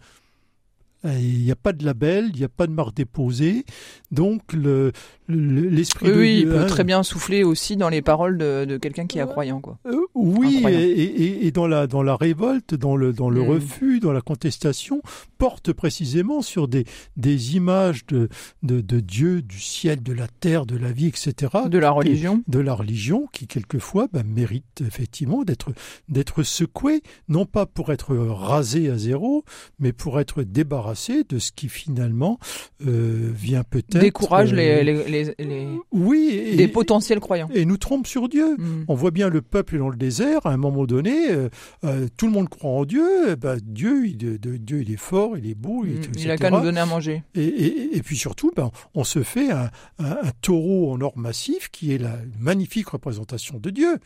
Il 1.04 1.44
n'y 1.44 1.50
a 1.50 1.56
pas 1.56 1.74
de 1.74 1.84
label, 1.84 2.30
il 2.32 2.38
n'y 2.38 2.44
a 2.44 2.48
pas 2.48 2.66
de 2.66 2.72
marque 2.72 2.94
déposée. 2.94 3.66
Donc 4.10 4.54
le, 4.54 4.92
le- 5.26 5.68
l'esprit 5.68 6.06
Oui, 6.08 6.12
de 6.14 6.18
oui, 6.20 6.38
il 6.40 6.48
peut 6.48 6.58
hein. 6.60 6.66
très 6.66 6.84
bien 6.84 7.02
souffler 7.02 7.44
aussi 7.44 7.76
dans 7.76 7.88
les 7.88 8.02
paroles 8.02 8.36
de, 8.38 8.64
de 8.64 8.76
quelqu'un 8.76 9.06
qui 9.06 9.18
est 9.18 9.26
croyant, 9.26 9.60
quoi. 9.60 9.78
Euh, 9.86 9.96
oui, 10.14 10.62
et, 10.68 11.02
et- 11.02 11.46
et 11.46 11.50
dans 11.50 11.66
la 11.66 11.86
dans 11.86 12.02
la 12.02 12.16
révolte, 12.16 12.74
dans 12.74 12.96
le 12.96 13.12
dans 13.12 13.30
le 13.30 13.42
Mm. 13.42 13.48
refus, 13.48 14.00
dans 14.00 14.12
la 14.12 14.20
contestation, 14.20 15.00
porte 15.38 15.72
précisément 15.72 16.42
sur 16.42 16.68
des 16.68 16.84
des 17.16 17.56
images 17.56 18.06
de, 18.06 18.28
de 18.62 18.80
de 18.80 19.00
Dieu, 19.00 19.40
du 19.42 19.60
ciel, 19.60 20.02
de 20.02 20.12
la 20.12 20.26
terre, 20.28 20.66
de 20.66 20.76
la 20.76 20.92
vie, 20.92 21.06
etc. 21.06 21.52
De 21.68 21.78
la 21.78 21.90
religion. 21.90 22.42
de 22.46 22.58
la 22.58 22.74
religion 22.74 23.26
qui 23.32 23.46
quelquefois 23.46 24.08
bah, 24.12 24.22
mérite 24.24 24.82
effectivement 24.86 25.42
d'être 25.44 25.72
d'être 26.08 26.42
secoué, 26.42 27.02
non 27.28 27.46
pas 27.46 27.66
pour 27.66 27.92
être 27.92 28.14
rasé 28.16 28.90
à 28.90 28.98
zéro, 28.98 29.44
mais 29.78 29.92
pour 29.92 30.20
être 30.20 30.42
débarrassé 30.42 31.24
de 31.28 31.38
ce 31.38 31.50
qui 31.52 31.68
finalement 31.68 32.38
euh, 32.86 33.30
vient 33.34 33.64
peut-être 33.64 33.98
Décourage 33.98 34.52
euh, 34.52 34.56
les, 34.56 34.84
les, 34.84 35.13
les, 35.22 35.34
les- 35.44 35.68
oui 35.92 36.30
et, 36.32 36.56
des 36.56 36.68
potentiels 36.68 37.20
croyants. 37.20 37.48
et 37.54 37.64
nous 37.64 37.76
trompe 37.76 38.06
sur 38.06 38.28
Dieu. 38.28 38.56
Mm. 38.56 38.84
On 38.88 38.94
voit 38.94 39.10
bien 39.10 39.28
le 39.28 39.40
peuple 39.42 39.78
dans 39.78 39.88
le 39.88 39.96
désert, 39.96 40.44
à 40.46 40.50
un 40.52 40.56
moment 40.56 40.84
donné, 40.86 41.30
euh, 41.30 41.48
euh, 41.84 42.08
tout 42.16 42.26
le 42.26 42.32
monde 42.32 42.48
croit 42.48 42.70
en 42.70 42.84
Dieu, 42.84 43.36
ben, 43.36 43.58
Dieu, 43.62 44.06
il, 44.06 44.16
de- 44.16 44.36
de- 44.36 44.56
Dieu, 44.56 44.82
il 44.82 44.90
est 44.92 44.96
fort, 44.96 45.38
il 45.38 45.48
est 45.48 45.54
beau, 45.54 45.84
il, 45.84 45.92
est- 45.92 45.94
Mm. 45.94 46.02
etc. 46.02 46.20
Il 46.24 46.30
a 46.30 46.36
qu'à 46.36 46.50
nous 46.50 46.60
donner 46.60 46.80
à 46.80 46.86
manger. 46.86 47.22
Et, 47.34 47.44
et- 47.44 47.96
et 47.96 48.02
puis 48.02 48.16
surtout, 48.16 48.50
ben, 48.56 48.70
on 48.94 49.04
se 49.04 49.22
fait 49.22 49.50
un, 49.50 49.70
un- 49.98 50.18
un 50.24 50.30
taureau 50.42 50.92
en 50.92 51.00
or 51.00 51.16
massif 51.16 51.68
qui 51.70 51.92
est 51.92 51.98
la 51.98 52.16
magnifique 52.40 52.88
représentation 52.88 53.58
de 53.58 53.70
Dieu. 53.70 53.98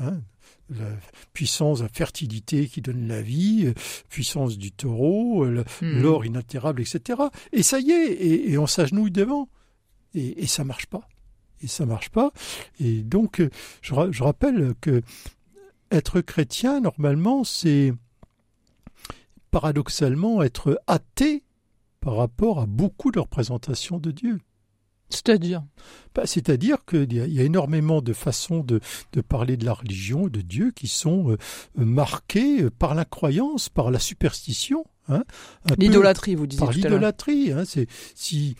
hein. 0.00 0.20
la 0.70 0.86
puissance, 1.32 1.82
la 1.82 1.88
fertilité 1.88 2.68
qui 2.68 2.80
donne 2.80 3.08
la 3.08 3.20
vie, 3.22 3.64
euh, 3.66 3.72
puissance 4.08 4.56
du 4.56 4.70
taureau, 4.70 5.44
Mm. 5.44 5.62
l'or 6.00 6.24
inaltérable, 6.24 6.80
etc. 6.80 7.18
Et 7.52 7.64
ça 7.64 7.80
y 7.80 7.90
est, 7.90 8.12
et, 8.12 8.52
et 8.52 8.56
on 8.58 8.68
s'agenouille 8.68 9.10
devant. 9.10 9.48
Et, 10.14 10.42
et 10.42 10.46
ça 10.46 10.64
marche 10.64 10.86
pas. 10.86 11.08
Et 11.62 11.66
ça 11.66 11.84
marche 11.86 12.08
pas. 12.10 12.32
Et 12.80 13.02
donc, 13.02 13.40
euh, 13.40 13.50
je, 13.82 13.94
ra- 13.94 14.10
je 14.10 14.22
rappelle 14.22 14.74
que 14.80 15.02
être 15.90 16.20
chrétien, 16.20 16.80
normalement, 16.80 17.44
c'est 17.44 17.92
paradoxalement 19.50 20.42
être 20.42 20.80
athée 20.86 21.44
par 22.00 22.16
rapport 22.16 22.60
à 22.60 22.66
beaucoup 22.66 23.10
de 23.10 23.18
représentations 23.18 23.98
de 23.98 24.10
Dieu. 24.10 24.40
C'est-à-dire? 25.12 25.64
Bah, 26.14 26.22
C'est-à-dire 26.24 26.84
qu'il 26.86 27.12
y, 27.12 27.20
a- 27.20 27.26
il 27.26 27.32
y 27.34 27.40
a 27.40 27.42
énormément 27.42 28.00
de 28.00 28.12
façons 28.12 28.60
de, 28.60 28.80
de 29.12 29.20
parler 29.20 29.56
de 29.56 29.64
la 29.64 29.72
religion, 29.74 30.28
de 30.28 30.40
Dieu, 30.40 30.70
qui 30.70 30.86
sont 30.86 31.32
euh, 31.32 31.36
marquées 31.74 32.62
euh, 32.62 32.70
par 32.70 32.94
la 32.94 33.04
croyance, 33.04 33.68
par 33.68 33.90
la 33.90 33.98
superstition. 33.98 34.84
hein, 35.08 35.24
l'idolâtrie, 35.78 36.36
vous 36.36 36.46
disiez 36.46 36.64
Par 36.64 36.72
l'idolâtrie. 36.72 37.50
Hein, 37.50 37.64
c'est 37.66 37.88
si, 38.14 38.54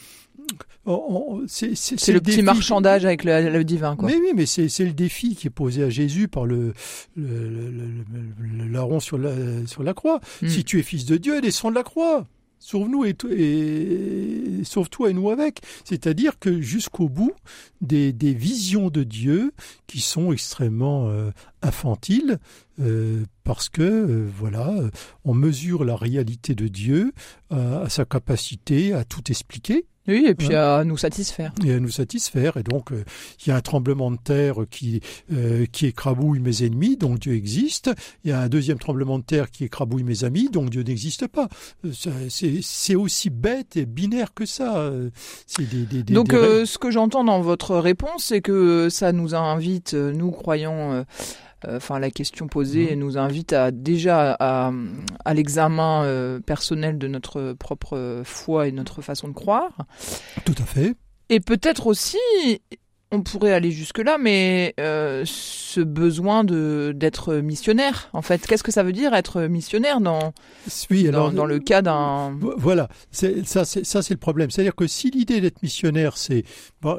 c'est- 1.46 1.74
C'est 1.76 2.12
le 2.12 2.20
petit 2.20 2.36
défi- 2.36 2.42
marchandage 2.42 3.04
avec 3.04 3.24
le, 3.24 3.50
le 3.50 3.64
divin, 3.64 3.96
quoi. 3.96 4.08
Mais 4.08 4.16
oui, 4.16 4.32
mais 4.34 4.46
c'est 4.46 4.66
le 4.84 4.92
défi 4.92 5.34
qui 5.36 5.46
est 5.46 5.50
posé 5.50 5.82
à 5.84 5.90
Jésus 5.90 6.28
par 6.28 6.46
le, 6.46 6.72
larron 8.70 9.00
sur 9.00 9.18
la, 9.18 9.32
sur 9.66 9.82
la 9.82 9.94
croix. 9.94 10.20
Mm. 10.42 10.48
Si 10.48 10.64
tu 10.64 10.78
es 10.78 10.82
fils 10.82 11.04
de 11.06 11.16
Dieu, 11.16 11.40
descends 11.40 11.70
de 11.70 11.76
la 11.76 11.82
croix. 11.82 12.26
Sauve-nous 12.62 13.06
et, 13.06 13.16
et 13.30 14.64
sauve-toi 14.64 15.08
et 15.10 15.12
nous 15.14 15.30
avec. 15.30 15.60
C'est-à-dire 15.84 16.38
que 16.38 16.60
jusqu'au 16.60 17.08
bout, 17.08 17.32
des, 17.80 18.12
des 18.12 18.34
visions 18.34 18.90
de 18.90 19.02
Dieu 19.02 19.52
qui 19.86 20.00
sont 20.00 20.30
extrêmement 20.30 21.08
euh, 21.08 21.30
infantiles, 21.62 22.38
euh, 22.78 23.22
parce 23.44 23.70
que 23.70 23.80
euh, 23.80 24.28
voilà, 24.38 24.74
on 25.24 25.32
mesure 25.32 25.84
la 25.84 25.96
réalité 25.96 26.54
de 26.54 26.68
Dieu 26.68 27.12
à 27.48 27.88
sa 27.88 28.04
capacité 28.04 28.92
à 28.92 29.04
tout 29.04 29.22
expliquer 29.30 29.86
Oui, 30.10 30.24
et 30.28 30.34
puis 30.34 30.48
Ouais. 30.48 30.54
à 30.56 30.84
nous 30.84 30.96
satisfaire. 30.96 31.52
et 31.64 31.72
à 31.72 31.80
nous 31.80 31.90
satisfaire. 31.90 32.56
Et 32.56 32.62
donc, 32.62 32.92
euh, 32.92 33.04
il 33.44 33.48
y 33.48 33.52
a 33.52 33.56
un 33.56 33.60
tremblement 33.60 34.10
de 34.10 34.16
terre 34.16 34.56
qui, 34.70 35.00
euh, 35.32 35.66
qui 35.70 35.86
écrabouille 35.86 36.40
mes 36.40 36.64
ennemis, 36.64 36.96
donc 36.96 37.18
Dieu 37.20 37.34
existe. 37.34 37.90
Il 38.24 38.30
y 38.30 38.32
a 38.32 38.40
un 38.40 38.48
deuxième 38.48 38.78
tremblement 38.78 39.18
de 39.18 39.24
terre 39.24 39.50
qui 39.50 39.64
écrabouille 39.64 40.02
mes 40.02 40.24
amis, 40.24 40.48
donc 40.50 40.70
Dieu 40.70 40.82
n'existe 40.82 41.26
pas. 41.28 41.48
Euh, 41.84 41.90
C'est 42.62 42.94
aussi 42.94 43.30
bête 43.30 43.76
et 43.76 43.86
binaire 43.86 44.34
que 44.34 44.44
ça. 44.46 44.90
C'est 45.46 45.68
des, 45.68 45.84
des, 45.84 46.02
des- 46.02 46.12
Donc, 46.14 46.32
euh, 46.34 46.66
ce 46.66 46.78
que 46.78 46.90
j'entends 46.90 47.24
dans 47.24 47.40
votre 47.40 47.76
réponse, 47.76 48.24
c'est 48.24 48.40
que 48.40 48.88
ça 48.90 49.12
nous 49.12 49.34
invite, 49.34 49.94
nous 49.94 50.30
croyons, 50.30 50.92
euh, 50.92 51.02
enfin 51.68 51.98
la 51.98 52.10
question 52.10 52.46
posée 52.48 52.94
Mhm. 52.94 52.98
nous 53.00 53.18
invite 53.18 53.52
à 53.52 53.70
déjà 53.70 54.36
à, 54.38 54.72
à 55.24 55.34
l'examen 55.34 56.04
euh, 56.04 56.40
personnel 56.40 56.98
de 56.98 57.08
notre 57.08 57.52
propre 57.52 58.22
foi 58.24 58.68
et 58.68 58.72
notre 58.72 59.02
façon 59.02 59.28
de 59.28 59.32
croire. 59.34 59.72
Tout 60.44 60.54
à 60.58 60.64
fait. 60.64 60.94
Et 61.28 61.40
peut-être 61.40 61.86
aussi, 61.86 62.16
on 63.12 63.22
pourrait 63.22 63.52
aller 63.52 63.70
jusque-là, 63.72 64.18
mais 64.18 64.74
euh, 64.78 65.22
ce 65.26 65.80
besoin 65.80 66.44
de 66.44 66.92
d'être 66.94 67.34
missionnaire, 67.36 68.08
en 68.12 68.22
fait, 68.22 68.46
qu'est-ce 68.46 68.62
que 68.62 68.70
ça 68.72 68.82
veut 68.82 68.92
dire 68.92 69.14
être 69.14 69.42
missionnaire 69.42 70.00
dans 70.00 70.32
Oui, 70.90 71.04
dans, 71.04 71.08
alors, 71.08 71.32
dans 71.32 71.44
le 71.44 71.58
cas 71.58 71.82
d'un 71.82 72.36
Vo- 72.38 72.54
Voilà, 72.56 72.88
ça 73.10 73.64
c'est 73.64 73.84
ça 73.84 74.02
c'est 74.02 74.14
le 74.14 74.18
problème. 74.20 74.50
C'est-à-dire 74.50 74.74
que 74.76 74.86
si 74.86 75.10
l'idée 75.10 75.40
d'être 75.40 75.62
missionnaire, 75.62 76.16
c'est 76.16 76.44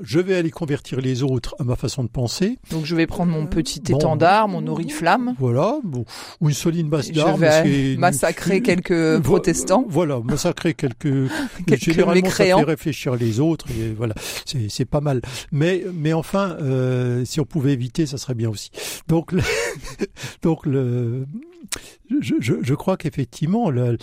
je 0.03 0.19
vais 0.19 0.35
aller 0.35 0.51
convertir 0.51 0.99
les 1.01 1.23
autres 1.23 1.55
à 1.59 1.63
ma 1.63 1.75
façon 1.75 2.03
de 2.03 2.09
penser, 2.09 2.57
donc 2.71 2.85
je 2.85 2.95
vais 2.95 3.07
prendre 3.07 3.31
mon 3.31 3.45
petit 3.47 3.81
étendard, 3.89 4.47
mon 4.47 4.67
oriflamme, 4.67 5.33
voilà, 5.39 5.79
bon, 5.83 6.05
ou 6.41 6.49
une 6.49 6.55
solide 6.55 6.87
masse 6.89 7.07
je 7.07 7.13
d'armes, 7.13 7.41
vais 7.41 7.95
massacrer 7.97 8.61
quelques 8.61 8.91
Vo- 8.91 9.21
protestants. 9.21 9.85
Voilà, 9.87 10.19
massacrer 10.23 10.73
quelques. 10.73 11.01
Quelques 11.67 11.83
généralement, 11.83 12.29
ça 12.29 12.43
fait 12.43 12.53
réfléchir 12.63 13.15
les 13.15 13.39
autres. 13.39 13.65
Et 13.71 13.93
voilà, 13.95 14.13
c'est 14.45 14.69
c'est 14.69 14.85
pas 14.85 15.01
mal. 15.01 15.21
Mais 15.51 15.83
mais 16.01 16.13
enfin, 16.13 16.57
euh, 16.61 17.23
si 17.25 17.39
on 17.39 17.45
pouvait 17.45 17.73
éviter, 17.73 18.07
ça 18.07 18.17
serait 18.17 18.33
bien 18.33 18.49
aussi. 18.49 18.71
Donc 19.07 19.31
le, 19.31 19.43
donc 20.41 20.65
le. 20.65 21.27
Je, 22.21 22.35
je, 22.39 22.53
je 22.61 22.73
crois 22.73 22.97
qu'effectivement 22.97 23.69
la, 23.71 23.93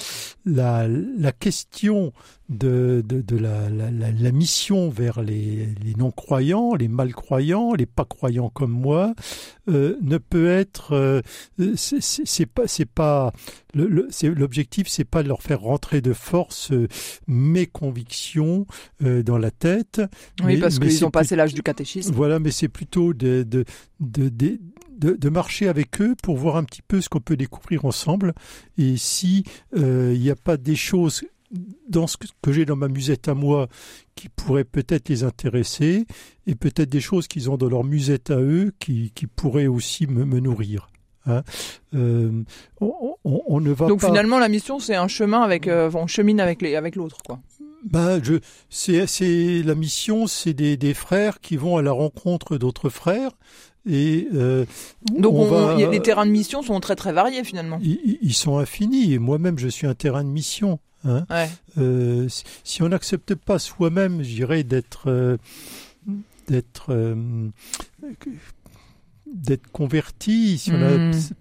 la, 0.47 0.89
la 0.89 1.33
question 1.33 2.13
de, 2.49 3.05
de, 3.07 3.21
de 3.21 3.37
la, 3.37 4.33
mission 4.33 4.89
vers 4.89 5.21
les, 5.23 5.69
les 5.85 5.95
non-croyants, 5.99 6.75
les 6.75 6.89
mal-croyants, 6.89 7.75
les 7.75 7.85
pas-croyants 7.85 8.49
comme 8.49 8.71
moi, 8.71 9.15
euh, 9.69 9.97
ne 10.01 10.17
peut 10.17 10.49
être, 10.49 10.93
euh, 10.93 11.21
c'est- 11.77 12.47
pas, 12.47 12.67
c'est 12.67 12.87
pas, 12.89 13.33
l'objectif, 13.75 14.89
c'est 14.89 15.05
pas 15.05 15.23
de 15.23 15.29
leur 15.29 15.43
faire 15.43 15.61
rentrer 15.61 16.01
de 16.01 16.13
force 16.15 16.73
euh, 16.73 16.89
mes 17.27 17.67
convictions 17.67 18.67
euh, 19.03 19.23
dans 19.23 19.39
la 19.39 19.51
tête. 19.51 20.01
Oui, 20.41 20.55
mais- 20.55 20.59
parce 20.59 20.79
qu'ils 20.79 21.05
ont 21.05 21.11
passé 21.11 21.37
l'âge 21.37 21.53
du 21.55 21.63
catéchisme. 21.63 22.13
Voilà, 22.15 22.39
mais 22.39 22.51
c'est 22.51 22.69
plutôt 22.69 23.13
de, 23.13 23.43
de, 23.43 23.65
de, 24.01 24.29
de, 24.31 24.59
de- 24.99 25.15
de 25.15 25.29
marcher 25.29 25.69
avec 25.69 26.01
eux 26.01 26.15
pour 26.23 26.37
voir 26.37 26.57
un 26.57 26.65
petit 26.65 26.83
peu 26.83 27.01
ce 27.01 27.09
qu'on 27.09 27.21
peut 27.21 27.37
découvrir 27.37 27.85
ensemble. 27.85 28.35
Et 28.77 28.97
si 28.97 29.45
euh, 29.77 30.13
il 30.15 30.21
n'y 30.21 30.31
a 30.31 30.37
pas 30.37 30.57
des 30.57 30.77
choses 30.77 31.23
dans 31.89 32.07
ce 32.07 32.17
que- 32.19 32.53
j'ai 32.53 32.67
dans 32.67 32.77
ma 32.77 32.89
musette 32.89 33.29
à 33.29 33.35
moi 33.35 33.69
qui 34.15 34.29
pourraient 34.29 34.65
peut-être 34.65 35.09
les 35.09 35.25
intéresser, 35.25 36.05
et 36.47 36.55
peut-être 36.55 36.91
des 36.91 37.01
choses 37.01 37.27
qu'ils 37.29 37.49
ont 37.51 37.57
dans 37.57 37.69
leur 37.69 37.85
musette 37.85 38.31
à 38.31 38.39
eux 38.41 38.73
qui, 38.79 39.13
qui 39.15 39.27
pourraient 39.27 39.67
aussi 39.69 40.07
me, 40.07 40.25
me 40.25 40.41
nourrir. 40.41 40.89
hein. 41.27 41.43
Euh, 41.95 42.43
on, 42.81 43.15
on- 43.25 43.43
on 43.47 43.61
ne 43.61 43.71
va 43.71 43.87
Donc 43.87 44.01
pas... 44.01 44.09
finalement, 44.09 44.39
la 44.39 44.49
mission, 44.49 44.79
c'est 44.79 44.95
un 44.97 45.09
chemin 45.09 45.41
avec, 45.43 45.69
euh, 45.69 45.91
on 45.95 46.07
chemine 46.07 46.41
avec 46.41 46.61
les, 46.63 46.75
avec 46.77 46.97
l'autre, 46.97 47.19
quoi. 47.25 47.39
Ben, 47.85 48.21
je, 48.23 48.35
c'est, 48.69 49.07
c'est 49.07 49.63
la 49.63 49.75
mission, 49.77 50.27
c'est 50.27 50.53
des, 50.53 50.77
des 50.77 50.95
frères 50.95 51.39
qui 51.41 51.57
vont 51.57 51.77
à 51.77 51.83
la 51.83 51.93
rencontre 51.93 52.59
d'autres 52.59 52.89
frères 52.89 53.31
et 53.89 54.29
euh, 54.35 54.65
Donc 55.17 55.35
on 55.35 55.43
on- 55.43 55.51
va- 55.51 55.75
il 55.75 55.81
y 55.81 55.85
a- 55.85 55.91
les 55.91 56.01
terrains 56.01 56.27
de 56.27 56.31
mission 56.31 56.63
sont 56.63 56.79
très 56.81 56.95
très 56.97 57.13
variés 57.13 57.43
finalement. 57.45 57.79
ils, 57.83 58.35
sont 58.35 58.59
infinis 58.59 59.13
et 59.15 59.19
moi-même 59.19 59.59
je 59.59 59.69
suis 59.69 59.87
un 59.87 59.95
terrain 59.95 60.23
de 60.25 60.29
mission. 60.29 60.79
Hein. 61.05 61.25
Ouais. 61.31 61.49
Euh, 61.79 62.27
si- 62.29 62.45
on 62.83 62.89
n'accepte 62.89 63.35
pas 63.35 63.59
soi-même, 63.59 64.23
je 64.23 64.35
dirais 64.35 64.63
d'être 64.65 65.05
euh, 65.09 65.37
d'être 66.49 66.93
d'être 69.31 69.71
converti, 69.71 70.57
si 70.57 70.71
on 70.73 70.81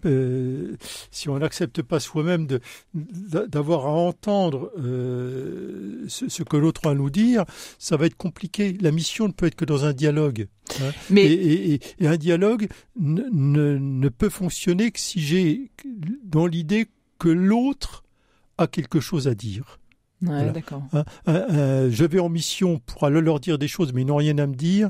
euh, 0.06 0.76
si 1.10 1.30
n'accepte 1.40 1.82
pas 1.82 2.02
soi-même 2.02 2.46
d'avoir 2.94 3.86
à 3.86 3.92
entendre 3.92 4.72
euh, 4.78 6.04
ce, 6.10 6.28
ce 6.28 6.44
que 6.44 6.58
l'autre 6.58 6.88
a 6.88 6.92
à 6.92 6.94
nous 6.96 7.10
dire, 7.10 7.46
ça 7.80 7.96
va 7.96 8.06
être 8.08 8.18
compliqué. 8.18 8.78
La 8.82 8.92
mission 8.92 9.28
ne 9.28 9.32
peut 9.32 9.46
être 9.46 9.56
que 9.56 9.64
dans 9.66 9.86
un 9.86 9.94
dialogue. 9.94 10.48
Et, 10.80 11.14
Mais 11.14 11.26
et- 11.26 11.74
et- 11.74 11.80
et 12.00 12.08
un 12.08 12.18
dialogue 12.18 12.68
ne, 13.00 14.10
peut 14.10 14.30
fonctionner 14.30 14.92
que 14.92 15.00
si 15.00 15.20
j'ai 15.20 15.72
dans 16.24 16.46
l'idée 16.48 16.88
que 17.20 17.30
l'autre 17.30 18.04
a 18.58 18.68
quelque 18.68 19.00
chose 19.00 19.28
à 19.28 19.36
dire. 19.36 19.80
ouais, 20.22 20.28
voilà. 20.30 20.52
d'accord. 20.52 20.84
Hein, 20.94 21.04
je 21.28 22.06
vais 22.06 22.20
en 22.20 22.30
mission 22.30 22.80
pour 22.86 23.04
aller 23.06 23.22
leur 23.22 23.40
dire 23.40 23.58
des 23.58 23.68
choses, 23.68 23.94
mais 23.94 24.02
ils 24.02 24.06
n'ont 24.08 24.16
rien 24.18 24.38
à 24.40 24.48
me 24.48 24.56
dire. 24.56 24.90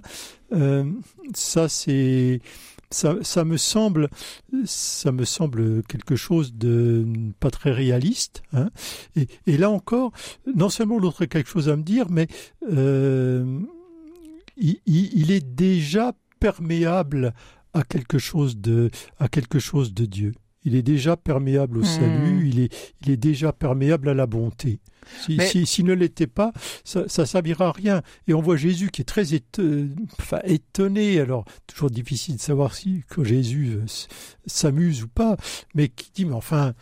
Euh, 0.54 0.90
ça, 1.34 1.68
c'est 1.70 2.42
ça, 2.90 3.18
ça 3.22 3.44
me 3.44 3.58
semble, 3.58 4.08
ça 4.64 5.12
me 5.12 5.26
semble 5.26 5.84
quelque 5.84 6.16
chose 6.16 6.54
de 6.54 7.06
pas 7.42 7.50
très 7.52 7.72
réaliste. 7.72 8.44
hein. 8.54 8.70
Et, 9.18 9.28
et 9.46 9.58
là 9.58 9.70
encore, 9.70 10.14
non 10.56 10.70
seulement 10.70 10.98
l'autre 10.98 11.24
a 11.24 11.28
quelque 11.28 11.50
chose 11.50 11.68
à 11.68 11.76
me 11.76 11.84
dire, 11.84 12.08
mais 12.10 12.28
euh, 12.72 13.60
il, 14.60 15.32
est 15.32 15.46
déjà 15.46 16.14
perméable 16.40 17.34
à 17.74 17.84
quelque 17.84 18.18
chose 18.18 18.58
de, 18.58 18.90
à 19.20 19.28
quelque 19.28 19.60
chose 19.60 19.94
de 19.94 20.06
Dieu. 20.06 20.34
Il 20.64 20.76
est 20.76 20.82
déjà 20.84 21.16
perméable 21.16 21.78
au 21.78 21.82
Hmm. 21.82 21.86
salut, 21.86 22.50
il 22.50 22.60
est, 22.60 22.94
il 23.02 23.10
est 23.12 23.18
déjà 23.18 23.54
perméable 23.54 24.10
à 24.10 24.14
la 24.14 24.26
bonté. 24.28 24.80
Si, 25.26 25.38
Mais- 25.38 25.48
si- 25.48 25.66
s'il 25.66 25.86
ne 25.86 25.94
l'était 25.94 26.28
pas, 26.28 26.52
ça, 26.84 27.08
ça 27.08 27.26
servira 27.26 27.68
à 27.68 27.72
rien. 27.72 28.02
Et 28.28 28.34
on 28.34 28.42
voit 28.42 28.58
Jésus 28.58 28.90
qui 28.90 29.02
est 29.02 29.06
très 29.06 29.34
éte- 29.34 29.62
enfin, 30.20 30.40
étonné. 30.44 31.22
Alors, 31.22 31.46
toujours 31.68 31.90
difficile 31.90 32.36
de 32.36 32.42
savoir 32.42 32.76
si 32.76 33.04
que 33.10 33.24
Jésus 33.24 33.76
euh, 33.78 33.86
s'amuse 34.46 35.04
ou 35.04 35.08
pas, 35.08 35.38
mais 35.76 35.88
qui 35.88 36.12
dit, 36.14 36.26
mais 36.26 36.34
enfin, 36.34 36.74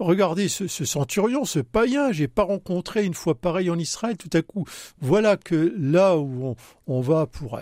regardez 0.00 0.48
ce, 0.48 0.66
ce 0.66 0.84
centurion, 0.84 1.44
ce 1.44 1.60
païen, 1.60 2.10
j'ai 2.12 2.26
pas 2.28 2.42
rencontré 2.42 3.04
une 3.04 3.14
fois 3.14 3.34
pareil 3.34 3.70
en 3.70 3.78
Israël. 3.78 4.16
Tout 4.16 4.30
à 4.32 4.42
coup, 4.42 4.64
voilà 5.00 5.36
que 5.36 5.74
là 5.78 6.16
où 6.16 6.46
on, 6.46 6.56
on 6.86 7.00
va 7.00 7.26
pour 7.26 7.56
euh, 7.56 7.60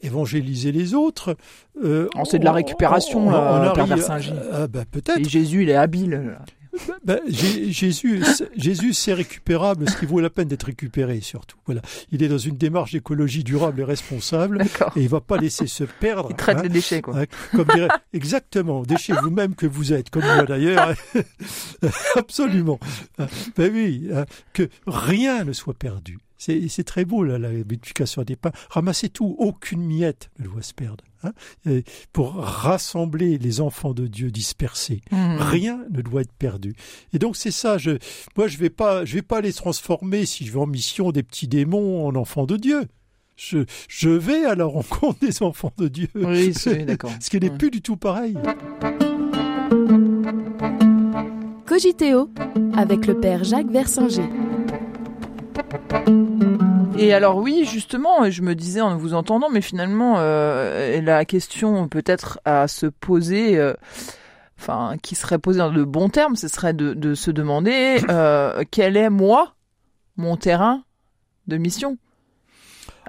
évangéliser 0.00 0.72
les 0.72 0.94
autres, 0.94 1.36
euh, 1.84 2.08
Oh, 2.16 2.22
c'est 2.24 2.38
de 2.38 2.44
la 2.44 2.52
récupération, 2.52 3.30
là, 3.30 3.72
Père 3.74 3.86
Versinger. 3.86 4.32
ah, 4.52 4.66
bah, 4.68 4.84
peut-être. 4.90 5.18
Et 5.20 5.24
Jésus, 5.24 5.62
il 5.64 5.70
est 5.70 5.74
habile. 5.74 6.38
Ben, 7.04 7.20
Jé- 7.28 7.70
Jésus, 7.70 8.22
Jésus, 8.56 8.94
c'est 8.94 9.12
récupérable, 9.12 9.88
ce 9.90 9.96
qui 9.98 10.06
vaut 10.06 10.20
la 10.20 10.30
peine 10.30 10.48
d'être 10.48 10.62
récupéré, 10.64 11.20
surtout. 11.20 11.58
Voilà, 11.66 11.82
il 12.10 12.22
est 12.22 12.28
dans 12.28 12.38
une 12.38 12.56
démarche 12.56 12.92
d'écologie 12.92 13.44
durable 13.44 13.80
et 13.80 13.84
responsable, 13.84 14.62
et 14.96 15.02
il 15.02 15.08
va 15.08 15.20
pas 15.20 15.36
laisser 15.36 15.66
se 15.66 15.84
perdre. 15.84 16.28
Il 16.30 16.36
traite 16.36 16.58
hein, 16.58 16.62
les 16.62 16.68
déchets, 16.70 17.02
quoi. 17.02 17.18
hein, 17.18 17.24
comme 17.54 17.66
dirait, 17.74 17.88
exactement, 18.14 18.82
déchez 18.82 19.12
vous-même 19.22 19.54
que 19.54 19.66
vous 19.66 19.92
êtes, 19.92 20.08
comme 20.10 20.24
moi 20.24 20.44
d'ailleurs. 20.44 20.94
Absolument. 22.16 22.78
Hein, 23.18 23.26
Ben 23.56 23.70
oui, 23.72 24.08
que 24.52 24.68
rien 24.86 25.44
ne 25.44 25.52
soit 25.52 25.74
perdu. 25.74 26.18
C'est 26.38 26.68
c'est 26.68 26.84
très 26.84 27.04
beau, 27.04 27.22
là, 27.22 27.38
la 27.38 27.50
multiplication 27.50 28.22
des 28.22 28.34
pains. 28.36 28.50
Ramassez 28.70 29.08
tout, 29.10 29.36
aucune 29.38 29.84
miette 29.84 30.30
ne 30.38 30.46
doit 30.46 30.62
se 30.62 30.74
perdre. 30.74 31.04
Hein, 31.24 31.32
et 31.68 31.84
pour 32.12 32.34
rassembler 32.36 33.38
les 33.38 33.60
enfants 33.60 33.94
de 33.94 34.06
Dieu 34.06 34.30
dispersés. 34.30 35.00
Mhm. 35.10 35.36
Rien 35.38 35.84
ne 35.90 36.02
doit 36.02 36.22
être 36.22 36.32
perdu. 36.32 36.74
Et 37.12 37.18
donc 37.18 37.36
c'est 37.36 37.50
ça. 37.50 37.78
Je, 37.78 37.92
moi, 38.36 38.48
je 38.48 38.58
vais 38.58 38.70
pas, 38.70 39.04
je 39.04 39.14
vais 39.14 39.22
pas 39.22 39.40
les 39.40 39.52
transformer 39.52 40.26
si 40.26 40.44
je 40.46 40.52
vais 40.52 40.58
en 40.60 40.66
mission 40.66 41.12
des 41.12 41.22
petits 41.22 41.48
démons 41.48 42.06
en 42.06 42.14
enfants 42.16 42.46
de 42.46 42.56
Dieu. 42.56 42.84
Je, 43.36 43.64
je 43.88 44.10
vais 44.10 44.44
à 44.44 44.54
la 44.54 44.66
rencontre 44.66 45.18
des 45.20 45.42
enfants 45.42 45.72
de 45.78 45.88
Dieu. 45.88 46.08
Oui, 46.14 46.52
c'est- 46.54 46.84
d'accord. 46.84 47.10
Ce 47.20 47.30
qui 47.30 47.40
n'est 47.40 47.50
Ouais. 47.50 47.58
plus 47.58 47.70
du 47.70 47.80
tout 47.82 47.96
pareil. 47.96 48.36
Cogiteo 51.66 52.30
avec 52.76 53.06
le 53.06 53.18
père 53.18 53.42
Jacques 53.44 53.70
Versinger. 53.70 54.28
Et 56.98 57.12
alors 57.14 57.36
oui, 57.36 57.64
justement, 57.64 58.30
je 58.30 58.42
me 58.42 58.54
disais 58.54 58.80
en 58.80 58.96
vous 58.96 59.14
entendant, 59.14 59.48
mais 59.50 59.60
finalement, 59.60 60.16
euh, 60.18 61.00
la 61.00 61.24
question 61.24 61.88
peut-être 61.88 62.38
à 62.44 62.68
se 62.68 62.86
poser, 62.86 63.58
euh, 63.58 63.74
enfin, 64.58 64.96
qui 65.02 65.14
serait 65.14 65.38
posée 65.38 65.58
dans 65.58 65.72
de 65.72 65.84
bons 65.84 66.08
termes, 66.08 66.36
ce 66.36 66.48
serait 66.48 66.74
de, 66.74 67.14
se 67.14 67.30
demander 67.30 67.98
euh, 68.10 68.62
quel 68.70 68.96
est 68.96 69.10
moi, 69.10 69.54
mon 70.16 70.36
terrain 70.36 70.82
de 71.46 71.56
mission? 71.56 71.98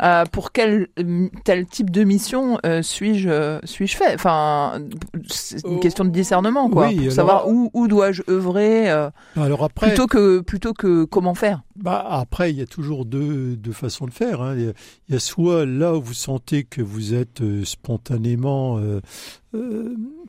Euh, 0.01 0.25
pour 0.31 0.51
quel 0.51 0.87
euh, 0.99 1.27
tel 1.43 1.67
type 1.67 1.91
de 1.91 2.03
mission 2.03 2.57
euh, 2.65 2.81
suis-je 2.81 3.59
suis-je 3.63 3.95
fait? 3.95 4.15
Enfin, 4.15 4.81
c'est 5.27 5.63
une 5.67 5.75
Oh, 5.75 5.79
question 5.79 6.03
de 6.03 6.09
discernement, 6.09 6.67
quoi, 6.69 6.87
oui, 6.87 6.93
pour 6.95 7.01
alors- 7.03 7.13
savoir 7.13 7.47
où, 7.47 7.69
où 7.75 7.87
dois-je 7.87 8.23
œuvrer, 8.27 8.89
euh, 8.89 9.11
Alors 9.35 9.63
après, 9.63 9.89
plutôt 9.89 10.07
que 10.07 10.39
plutôt 10.39 10.73
que 10.73 11.03
comment 11.03 11.35
faire. 11.35 11.61
bah 11.75 12.03
après, 12.09 12.51
il 12.51 12.57
y 12.57 12.61
a 12.61 12.65
toujours 12.65 13.05
deux, 13.05 13.55
deux 13.55 13.71
façons 13.71 14.05
de 14.05 14.11
faire. 14.11 14.41
hein. 14.41 14.55
Il, 14.57 14.63
y 14.65 14.67
a, 14.69 14.73
il 15.09 15.13
y 15.13 15.15
a 15.15 15.19
soit 15.19 15.65
là 15.67 15.95
où 15.95 16.01
vous 16.01 16.13
sentez 16.15 16.63
que 16.63 16.81
vous 16.81 17.13
êtes 17.13 17.41
spontanément 17.63 18.79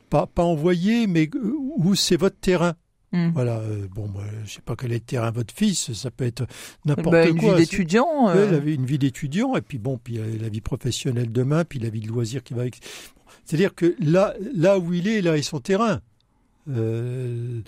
pas, 0.09 0.27
pas 0.27 0.43
envoyé, 0.43 1.07
mais 1.07 1.29
où 1.77 1.95
c'est 1.95 2.17
votre 2.17 2.37
terrain. 2.39 2.73
Hmm. 3.11 3.29
Voilà. 3.33 3.59
euh, 3.59 3.87
bon, 3.93 4.07
moi, 4.07 4.23
je 4.45 4.51
sais 4.53 4.61
pas 4.61 4.75
quel 4.75 4.91
est 4.91 4.95
le 4.95 4.99
terrain 5.01 5.31
de 5.31 5.35
votre 5.35 5.53
fils. 5.53 5.93
Ça 5.93 6.11
peut 6.11 6.25
être 6.25 6.45
n'importe 6.85 7.11
Bah, 7.11 7.27
une 7.27 7.39
quoi. 7.39 7.53
vie 7.55 7.61
d'étudiant. 7.61 8.27
Ouais, 8.27 8.33
euh, 8.35 8.47
il 8.49 8.55
avait 8.55 8.73
une 8.73 8.85
vie 8.85 8.97
d'étudiant 8.97 9.55
et 9.55 9.61
puis 9.61 9.77
bon, 9.77 9.97
puis 10.03 10.17
euh, 10.19 10.37
la 10.41 10.49
vie 10.49 10.61
professionnelle 10.61 11.31
demain, 11.31 11.63
puis 11.63 11.79
la 11.79 11.89
vie 11.89 12.01
de 12.01 12.07
loisir 12.07 12.43
qui 12.43 12.53
va 12.53 12.61
avec. 12.61 12.79
C'est-à-dire 13.45 13.73
que 13.75 13.95
là, 13.99 14.33
là 14.55 14.79
où 14.79 14.93
il 14.93 15.07
est, 15.07 15.21
là 15.21 15.37
est 15.37 15.41
son 15.43 15.59
terrain. 15.59 16.01
Euh, 16.67 17.61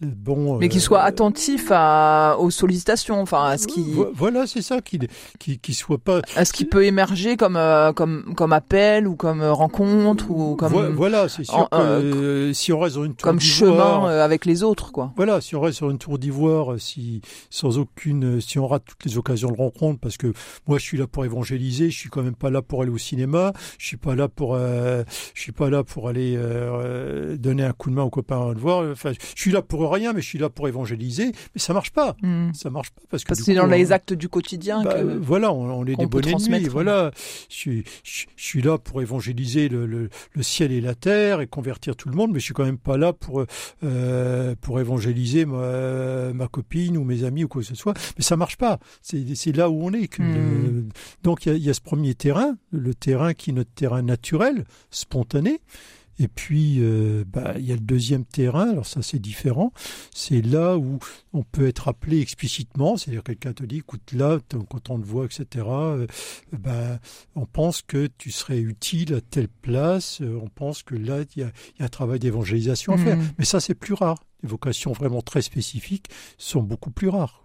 bon. 0.00 0.58
mais 0.58 0.68
qu'il 0.68 0.80
euh, 0.80 0.84
soit 0.84 1.00
attentif 1.02 1.68
à, 1.70 2.36
aux 2.38 2.50
sollicitations, 2.50 3.20
enfin 3.20 3.44
à 3.44 3.56
ce 3.58 3.66
qui, 3.66 3.92
vo- 3.92 4.10
Voilà, 4.14 4.46
c'est 4.46 4.60
ça, 4.62 4.80
qu'il 4.80 5.08
qui, 5.38 5.58
qui 5.58 5.72
soit 5.74 5.98
pas. 5.98 6.20
à 6.36 6.44
ce 6.44 6.52
qui 6.52 6.64
peut 6.64 6.84
émerger 6.84 7.36
comme 7.36 7.56
euh, 7.56 7.92
comme 7.92 8.34
comme 8.36 8.52
appel 8.52 9.08
ou 9.08 9.16
comme 9.16 9.40
euh, 9.40 9.52
rencontre 9.52 10.30
ou 10.30 10.56
comme 10.56 10.72
Vo- 10.72 10.92
voilà, 10.92 11.28
c'est 11.28 11.44
sûr 11.44 11.54
en- 11.60 11.64
que 11.66 11.76
euh, 11.76 12.14
euh, 12.48 12.52
si 12.52 12.72
on 12.72 12.80
reste 12.80 12.96
dans 12.96 13.04
une 13.04 13.14
tour 13.14 13.24
comme 13.30 13.40
chemin 13.40 14.06
euh, 14.08 14.24
avec 14.24 14.44
les 14.44 14.62
autres, 14.62 14.92
quoi. 14.92 15.12
Voilà, 15.16 15.40
si 15.40 15.56
on 15.56 15.60
reste 15.60 15.78
sur 15.78 15.90
une 15.90 15.98
tour 15.98 16.18
d'ivoire, 16.18 16.78
si 16.78 17.22
sans 17.48 17.78
aucune, 17.78 18.40
si 18.40 18.58
on 18.58 18.66
rate 18.66 18.84
toutes 18.86 19.04
les 19.04 19.16
occasions 19.16 19.50
de 19.50 19.56
rencontre, 19.56 19.98
parce 20.00 20.16
que 20.18 20.32
moi 20.66 20.78
je 20.78 20.82
suis 20.84 20.98
là 20.98 21.06
pour 21.06 21.24
évangéliser, 21.24 21.90
je 21.90 21.98
suis 21.98 22.10
quand 22.10 22.22
même 22.22 22.34
pas 22.36 22.50
là 22.50 22.60
pour 22.62 22.82
aller 22.82 22.90
au 22.92 22.98
cinéma, 22.98 23.52
je 23.78 23.86
suis 23.86 23.96
pas 23.96 24.14
là 24.14 24.28
pour, 24.28 24.54
euh, 24.54 25.04
je 25.34 25.40
suis 25.40 25.52
pas 25.52 25.70
là 25.70 25.84
pour 25.84 26.08
aller 26.08 26.34
euh, 26.36 27.36
donner 27.36 27.64
un 27.64 27.72
coup 27.72 27.88
de 27.88 27.94
main 27.94 28.02
aux 28.02 28.10
copains 28.10 28.41
voir. 28.54 28.90
Enfin, 28.90 29.12
je 29.12 29.40
suis 29.40 29.50
là 29.52 29.62
pour 29.62 29.90
rien, 29.92 30.12
mais 30.12 30.20
je 30.20 30.26
suis 30.26 30.38
là 30.38 30.48
pour 30.50 30.68
évangéliser. 30.68 31.32
Mais 31.54 31.60
ça 31.60 31.72
marche 31.72 31.90
pas, 31.92 32.16
Hmm. 32.22 32.52
ça 32.54 32.70
marche 32.70 32.90
pas 32.90 33.02
parce 33.10 33.24
que 33.24 33.34
c'est 33.34 33.54
dans 33.54 33.66
les 33.66 33.92
actes 33.92 34.12
du 34.12 34.28
quotidien 34.28 34.82
bah, 34.82 34.94
que. 34.94 35.18
voilà, 35.18 35.52
on, 35.52 35.70
on 35.70 35.84
est 35.86 35.96
des 35.96 36.06
bons 36.06 36.20
ennemis. 36.26 36.64
Voilà, 36.68 37.10
je, 37.48 37.54
suis- 37.54 37.84
je, 38.04 38.24
je 38.36 38.44
suis 38.44 38.62
là 38.62 38.78
pour 38.78 39.00
évangéliser 39.02 39.68
le, 39.68 39.86
le, 39.86 40.08
le 40.32 40.42
ciel 40.42 40.72
et 40.72 40.80
la 40.80 40.94
terre 40.94 41.40
et 41.40 41.46
convertir 41.46 41.96
tout 41.96 42.08
le 42.08 42.14
monde, 42.16 42.30
mais 42.32 42.38
je 42.40 42.44
suis 42.44 42.54
quand 42.54 42.64
même 42.64 42.78
pas 42.78 42.96
là 42.96 43.12
pour 43.12 43.44
euh, 43.84 44.54
pour 44.60 44.80
évangéliser 44.80 45.44
ma, 45.46 46.32
ma 46.32 46.48
copine 46.48 46.96
ou 46.96 47.04
mes 47.04 47.24
amis 47.24 47.44
ou 47.44 47.48
quoi 47.48 47.62
que 47.62 47.68
ce 47.68 47.74
soit. 47.74 47.94
Mais 48.16 48.22
ça 48.24 48.36
marche 48.36 48.56
pas. 48.56 48.78
C'est 49.02 49.56
là 49.56 49.70
où 49.70 49.82
on 49.84 49.92
est. 49.92 50.08
Que 50.08 50.22
Hmm. 50.22 50.32
le- 50.34 50.84
donc 51.22 51.46
il 51.46 51.56
y 51.56 51.62
y 51.62 51.70
a 51.70 51.74
ce 51.74 51.80
premier 51.80 52.14
terrain, 52.14 52.56
le 52.70 52.94
terrain 52.94 53.34
qui 53.34 53.50
est 53.50 53.52
notre 53.52 53.72
terrain 53.72 54.02
naturel, 54.02 54.64
spontané. 54.90 55.60
Et 56.18 56.28
puis, 56.28 56.76
euh, 56.80 57.24
bah, 57.26 57.54
il 57.58 57.64
y 57.64 57.72
a 57.72 57.74
le 57.74 57.80
deuxième 57.80 58.24
terrain, 58.24 58.70
alors 58.70 58.86
ça 58.86 59.02
c'est 59.02 59.18
différent, 59.18 59.72
c'est 60.14 60.42
là 60.42 60.76
où 60.76 60.98
on 61.32 61.42
peut 61.42 61.66
être 61.66 61.88
appelé 61.88 62.20
explicitement, 62.20 62.96
c'est-à-dire 62.96 63.22
quelqu'un 63.22 63.52
te 63.52 63.64
dit, 63.64 63.78
écoute 63.78 64.12
là, 64.12 64.38
quand 64.68 64.90
on 64.90 64.98
te 64.98 65.06
voit, 65.06 65.24
etc., 65.24 65.66
euh, 65.68 66.06
ben, 66.52 66.98
on 67.34 67.46
pense 67.46 67.82
que 67.82 68.08
tu 68.18 68.30
serais 68.30 68.60
utile 68.60 69.14
à 69.14 69.20
telle 69.20 69.48
place, 69.48 70.20
euh, 70.20 70.38
on 70.42 70.48
pense 70.48 70.82
que 70.82 70.94
là, 70.94 71.24
il 71.34 71.42
y 71.42 71.44
a, 71.44 71.50
il 71.76 71.80
y 71.80 71.82
a 71.82 71.86
un 71.86 71.88
travail 71.88 72.18
d'évangélisation 72.18 72.92
à 72.92 72.98
faire. 72.98 73.16
Hmm. 73.16 73.28
Mais 73.38 73.44
ça 73.44 73.60
c'est 73.60 73.74
plus 73.74 73.94
rare. 73.94 74.22
Les 74.42 74.48
vocations 74.48 74.92
vraiment 74.92 75.22
très 75.22 75.42
spécifiques 75.42 76.08
sont 76.36 76.62
beaucoup 76.62 76.90
plus 76.90 77.08
rares. 77.08 77.41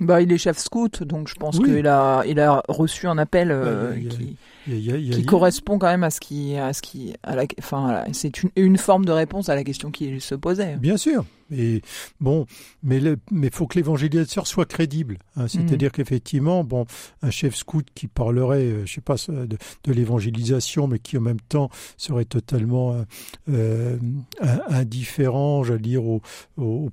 Bah, 0.00 0.20
il 0.20 0.30
est 0.30 0.36
chef 0.38 0.58
scout, 0.58 1.02
donc 1.02 1.26
je 1.28 1.34
pense 1.34 1.56
Oui. 1.58 1.64
qu'il 1.72 1.86
a 1.86 2.22
il 2.26 2.38
a 2.38 2.62
reçu 2.68 3.06
un 3.06 3.16
appel 3.16 3.50
euh, 3.50 3.92
Bah, 3.92 3.96
y 3.98 4.06
a- 4.06 4.10
qui 4.10 4.36
y 4.68 4.92
a- 4.92 4.96
y 4.98 5.10
a- 5.12 5.16
qui 5.16 5.24
correspond 5.24 5.78
quand 5.78 5.86
même 5.86 6.04
à 6.04 6.10
ce 6.10 6.20
qui 6.20 6.54
à 6.56 6.72
ce 6.74 6.82
qui 6.82 7.14
à 7.22 7.34
la 7.34 7.44
enfin 7.58 8.04
c'est 8.12 8.42
une, 8.42 8.50
une 8.56 8.76
forme 8.76 9.06
de 9.06 9.12
réponse 9.12 9.48
à 9.48 9.54
la 9.54 9.64
question 9.64 9.90
qui 9.90 10.20
se 10.20 10.34
posait. 10.34 10.76
Bien 10.76 10.98
sûr. 10.98 11.24
Mais 11.50 11.80
bon, 12.20 12.46
mais 12.82 12.98
le, 13.00 13.16
mais 13.30 13.50
faut 13.52 13.66
que 13.66 13.76
l'évangélisateur 13.78 14.46
soit 14.46 14.66
crédible. 14.66 15.18
hein. 15.36 15.46
C'est-à-dire 15.48 15.92
qu'effectivement, 15.92 16.64
bon, 16.64 16.86
un 17.22 17.30
chef 17.30 17.54
scout 17.54 17.86
qui 17.94 18.08
parlerait, 18.08 18.64
euh, 18.64 18.86
je 18.86 18.94
sais 18.94 19.00
pas, 19.00 19.16
ça, 19.16 19.32
de, 19.32 19.56
de 19.84 19.92
l'évangélisation, 19.92 20.86
mais 20.88 20.98
qui 20.98 21.16
en 21.18 21.20
même 21.20 21.40
temps 21.40 21.70
serait 21.96 22.24
totalement 22.24 22.94
euh, 22.94 23.02
euh, 23.48 23.98
in- 24.40 24.60
indifférent, 24.68 25.62
j'allais 25.64 25.78
dire, 25.80 26.04
aux, 26.04 26.20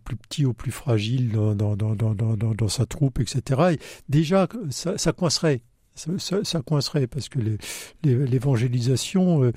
plus 0.03 0.15
petits, 0.15 0.45
aux 0.45 0.53
plus 0.53 0.71
fragiles 0.71 1.31
dans, 1.31 1.55
dans, 1.55 1.75
dans, 1.75 1.95
dans, 1.95 2.13
dans, 2.13 2.35
dans- 2.37 2.53
dans 2.53 2.67
sa 2.69 2.85
troupe, 2.85 3.19
etc. 3.19 3.61
Et 3.73 3.79
déjà, 4.09 4.47
ça, 4.69 4.97
ça 4.97 5.13
coincerait. 5.13 5.61
Ça, 5.95 6.11
ça- 6.17 6.43
ça 6.43 6.61
coincerait 6.61 7.05
parce 7.07 7.29
que 7.29 7.37
l'évangélisation, 8.03 9.43
euh, 9.43 9.51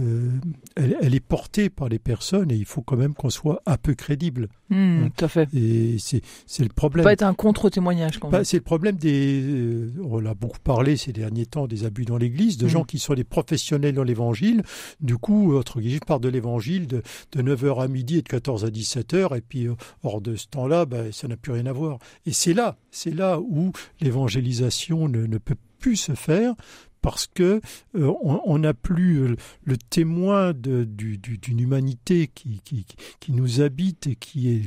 euh, 0.00 0.30
elle, 0.76 0.96
elle 1.00 1.14
est 1.14 1.20
portée 1.20 1.70
par 1.70 1.88
les 1.88 1.98
personnes 1.98 2.50
et 2.50 2.54
il 2.56 2.64
faut 2.64 2.82
quand 2.82 2.96
même 2.96 3.14
qu'on 3.14 3.30
soit 3.30 3.62
un 3.66 3.76
peu 3.76 3.94
crédible. 3.94 4.48
Hmm, 4.70 5.08
tout 5.16 5.24
à 5.24 5.28
fait. 5.28 5.48
Et 5.54 5.96
c'est 5.98 6.22
c'est 6.46 6.62
le 6.62 6.70
problème. 6.70 7.04
pas 7.04 7.12
être 7.12 7.22
un 7.22 7.34
contre-témoignage 7.34 8.18
quand 8.18 8.30
même. 8.30 8.44
C'est 8.44 8.56
le 8.56 8.62
problème 8.62 8.96
des. 8.96 9.42
euh, 9.44 9.92
on 10.04 10.24
a 10.24 10.34
beaucoup 10.34 10.58
parlé 10.62 10.96
ces 10.96 11.12
derniers 11.12 11.46
temps 11.46 11.66
des 11.66 11.84
abus 11.84 12.04
dans 12.04 12.16
l'Église, 12.16 12.56
de 12.56 12.66
Mm. 12.66 12.68
gens 12.70 12.84
qui 12.84 12.98
sont 12.98 13.14
des 13.14 13.24
professionnels 13.24 13.94
dans 13.94 14.04
l'Évangile. 14.04 14.62
Du 15.00 15.16
coup, 15.18 15.56
entre 15.58 15.80
guillemets, 15.80 16.00
je 16.10 16.18
de 16.18 16.28
l'Évangile 16.28 16.86
de, 16.86 17.02
de 17.32 17.42
9h 17.42 17.82
à 17.82 17.88
midi 17.88 18.18
et 18.18 18.22
de 18.22 18.28
14 18.28 18.64
à 18.64 18.68
17h. 18.70 19.36
Et 19.36 19.40
puis, 19.40 19.66
euh, 19.66 19.74
hors 20.02 20.20
de 20.20 20.36
ce 20.36 20.46
temps-là, 20.48 20.86
bah, 20.86 21.10
ça 21.12 21.28
n'a 21.28 21.36
plus 21.36 21.52
rien 21.52 21.66
à 21.66 21.72
voir. 21.72 21.98
Et 22.26 22.32
c'est 22.32 22.54
là, 22.54 22.76
c'est 22.90 23.14
là 23.14 23.40
où 23.40 23.72
l'évangélisation 24.00 25.08
ne, 25.08 25.26
ne 25.26 25.38
peut 25.38 25.56
plus 25.78 25.96
se 25.96 26.12
faire 26.12 26.54
parce 27.02 27.26
que 27.26 27.60
euh, 27.96 28.12
on 28.22 28.58
n'a 28.58 28.72
plus 28.72 29.36
le 29.64 29.76
témoin 29.76 30.52
d'une 30.54 31.60
humanité 31.60 32.30
qui, 32.32 32.60
qui, 32.64 32.86
qui, 33.20 33.32
nous 33.32 33.60
habite 33.60 34.06
et 34.06 34.16
qui, 34.16 34.50
est, 34.50 34.62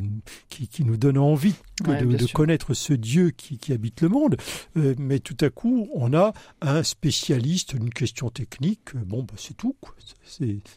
qui, 0.50 0.68
qui 0.68 0.84
nous 0.84 0.98
donne 0.98 1.18
envie 1.18 1.56
de, 1.84 2.32
connaître 2.32 2.74
ce 2.74 2.94
Dieu 2.94 3.32
qui, 3.32 3.74
habite 3.74 4.02
le 4.02 4.10
monde. 4.10 4.38
Euh, 4.78 4.96
mais 4.98 5.20
tout 5.20 5.38
à 5.42 5.50
coup, 5.50 5.88
on 5.94 6.14
a 6.14 6.34
un 6.62 6.84
spécialiste 6.84 7.76
d'une 7.76 7.90
question 7.90 8.30
technique. 8.30 8.96
Bon, 8.96 9.24
bah, 9.24 9.34
c'est 9.38 9.56
tout. 9.56 9.76
Quoi. 9.82 9.96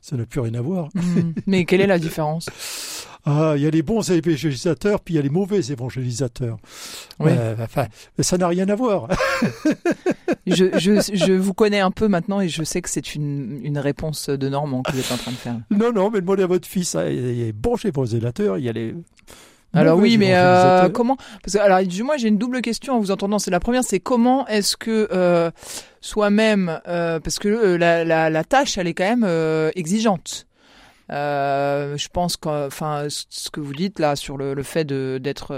Ça 0.01 0.17
n'a 0.17 0.27
plus 0.27 0.41
rien 0.41 0.55
à 0.55 0.61
voir. 0.61 0.89
Hmm. 0.95 1.33
Mais 1.47 1.65
quelle 1.65 1.81
est 1.81 1.87
la 1.87 1.99
différence? 1.99 2.49
ah, 3.31 3.53
il 3.57 3.63
y 3.63 3.67
a 3.67 3.71
les 3.71 3.83
bons 3.83 4.11
évangélisateurs, 4.11 5.01
puis 5.01 5.15
il 5.15 5.17
y 5.19 5.21
a 5.21 5.23
les 5.23 5.29
mauvais 5.29 5.61
évangélisateurs. 5.61 6.57
Oui. 7.21 7.31
Euh, 7.35 7.55
enfin, 7.61 7.87
ça 8.21 8.39
n'a 8.39 8.49
rien 8.49 8.67
à 8.71 8.75
voir. 8.75 9.09
je, 10.47 10.79
je, 10.79 11.01
je, 11.13 11.33
vous 11.35 11.53
connais 11.53 11.81
un 11.81 11.91
peu 11.91 12.09
maintenant 12.09 12.41
et 12.41 12.49
je 12.49 12.63
sais 12.63 12.81
que 12.81 12.89
c'est 12.89 13.15
une, 13.15 13.61
une 13.63 13.79
réponse 13.79 14.31
de 14.31 14.49
Normand 14.49 14.83
que 14.83 14.93
vous 14.93 15.01
êtes 15.01 15.13
en 15.13 15.19
train 15.19 15.33
de 15.33 15.37
faire. 15.37 15.61
Non, 15.71 15.93
non, 15.93 16.11
mais 16.11 16.23
demandez 16.23 16.43
à 16.43 16.47
votre 16.47 16.67
fils. 16.67 16.95
Hein, 16.95 17.07
il 17.09 17.39
y 17.39 17.43
a 17.43 17.47
les 17.47 17.53
bons 17.53 17.85
évangélisateurs, 17.85 18.57
il 18.57 18.65
y 18.65 18.69
a 18.71 18.73
les 18.73 18.95
alors 19.75 19.99
oui, 19.99 20.17
mais 20.17 20.35
euh, 20.35 20.89
comment 20.89 21.17
Parce 21.45 21.55
que 21.55 21.59
alors 21.59 21.81
moi 22.03 22.17
j'ai 22.17 22.29
une 22.29 22.39
double 22.39 22.63
question 22.63 22.95
en 22.95 23.01
vous 23.01 23.11
entendant. 23.11 23.39
C'est 23.39 23.51
la 23.51 23.61
première, 23.61 23.85
c'est 23.85 24.01
comment 24.01 24.47
est-ce 24.47 24.77
que 24.77 25.09
euh, 25.13 25.51
soi-même, 26.01 26.81
euh, 26.89 27.21
parce 27.21 27.39
que 27.39 27.77
la, 27.77 28.03
la, 28.03 28.31
la, 28.31 28.45
tâche 28.45 28.79
elle 28.79 28.87
est 28.87 28.95
quand 28.95 29.17
même 29.17 29.71
exigeante. 29.77 30.48
Euh, 31.11 31.97
je 31.97 32.09
pense 32.09 32.37
enfin 32.45 33.07
ce 33.09 33.51
que 33.51 33.61
vous 33.61 33.73
dites 33.73 33.99
là 33.99 34.15
sur 34.17 34.37
le, 34.37 34.55
le 34.55 34.63
fait 34.63 34.85
de 34.85 35.19
d'être 35.23 35.55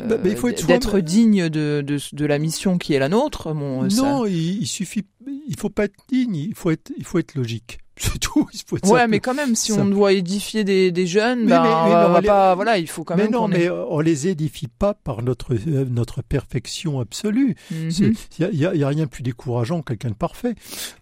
euh, 0.00 0.18
bah, 0.18 0.52
d'être 0.66 1.00
digne 1.00 1.48
de, 1.48 1.82
de, 1.86 1.98
de, 2.12 2.26
la 2.26 2.38
mission 2.38 2.78
qui 2.78 2.94
est 2.94 2.98
la 2.98 3.08
nôtre. 3.08 3.52
Bon, 3.52 3.84
non, 3.84 4.26
il, 4.26 4.62
il, 4.62 4.66
suffit, 4.66 5.04
il 5.48 5.58
faut 5.58 5.70
pas 5.70 5.84
être 5.84 5.94
digne, 6.08 6.36
il 6.36 6.54
faut 6.54 6.70
être, 6.70 6.92
il 6.96 7.04
faut 7.04 7.18
être 7.18 7.34
logique. 7.34 7.78
C'est 7.98 8.18
tout. 8.18 8.46
Il 8.52 8.60
faut 8.66 8.76
être 8.76 8.90
ouais, 8.90 9.08
mais 9.08 9.20
quand 9.20 9.32
même, 9.32 9.54
si 9.54 9.72
on 9.72 9.86
doit 9.86 10.12
édifier 10.12 10.64
des, 10.64 10.90
des 10.92 11.06
jeunes, 11.06 11.46
ben, 11.46 11.62
on 11.62 12.12
va 12.12 12.22
pas, 12.22 12.54
voilà, 12.54 12.78
il 12.78 12.88
faut 12.88 13.04
quand 13.04 13.16
mais 13.16 13.24
même. 13.24 13.32
Non, 13.32 13.48
mais 13.48 13.70
on 13.70 14.00
les 14.00 14.28
édifie 14.28 14.68
pas 14.68 14.92
par 14.92 15.22
notre 15.22 15.54
notre 15.88 16.22
perfection 16.22 17.00
absolue. 17.00 17.56
Il 17.70 17.86
mm 17.86 18.14
y, 18.38 18.44
a, 18.66 18.74
y, 18.74 18.84
a, 18.84 18.88
rien 18.88 19.04
de 19.04 19.10
plus 19.10 19.22
décourageant 19.22 19.80
que 19.80 19.94
quelqu'un 19.94 20.10
de 20.10 20.14
parfait. 20.14 20.54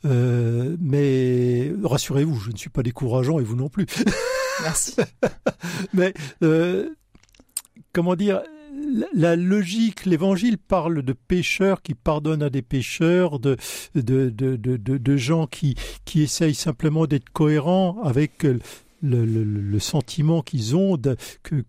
Euh, 0.05 0.77
mais 0.81 1.73
rassurez-vous, 1.83 2.39
je 2.39 2.51
ne 2.53 2.57
suis 2.57 2.71
pas 2.71 2.83
décourageant 2.83 3.41
et 3.41 3.43
vous 3.43 3.57
non 3.57 3.69
plus. 3.69 3.87
Merci. 4.63 4.95
mais 5.95 6.15
euh, 6.43 6.91
comment 7.93 8.15
dire 8.15 8.43
la 9.15 9.37
logique, 9.37 10.07
l'évangile 10.07 10.59
parle 10.59 11.03
de 11.03 11.13
pécheurs 11.13 11.83
qui 11.83 11.95
pardonnent 11.95 12.43
à 12.43 12.51
des 12.51 12.63
pécheurs, 12.63 13.39
de, 13.39 13.57
de, 13.95 14.31
de, 14.31 14.57
de, 14.57 15.17
gens 15.17 15.47
qui, 15.47 15.75
qui 16.05 16.23
essayent 16.23 16.55
simplement 16.55 17.07
d'être 17.07 17.31
cohérents 17.31 18.01
avec 18.03 18.43
le, 18.43 18.61
le, 19.03 19.45
le, 19.45 19.79
sentiment 19.79 20.43
qu'ils 20.43 20.77
ont 20.77 20.99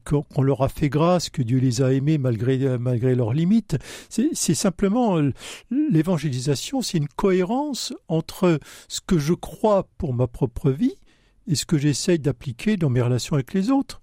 qu'on 0.04 0.41
leur 0.41 0.63
a 0.63 0.69
fait 0.69 0.89
grâce, 0.89 1.30
que 1.30 1.41
Dieu 1.41 1.60
les 1.60 1.82
a 1.82 1.91
aimés 1.91 2.17
malgré 2.17 2.78
malgré 2.78 3.15
leurs 3.15 3.34
limites. 3.34 3.78
C'est 4.10 4.54
simplement 4.54 5.19
l'évangélisation, 5.69 6.82
c'est 6.82 6.97
une 6.97 7.08
cohérence 7.08 7.93
entre 8.08 8.60
ce 8.88 9.01
que 9.06 9.17
je 9.17 9.34
crois 9.34 9.88
pour 9.97 10.13
ma 10.13 10.28
propre 10.28 10.71
vie 10.71 10.95
et 11.47 11.56
ce 11.56 11.65
que 11.65 11.78
j'essaye 11.78 12.19
d'appliquer 12.19 12.78
dans 12.78 12.89
mes 12.89 13.01
relations 13.01 13.36
avec 13.36 13.54
les 13.54 13.69
autres 13.69 14.01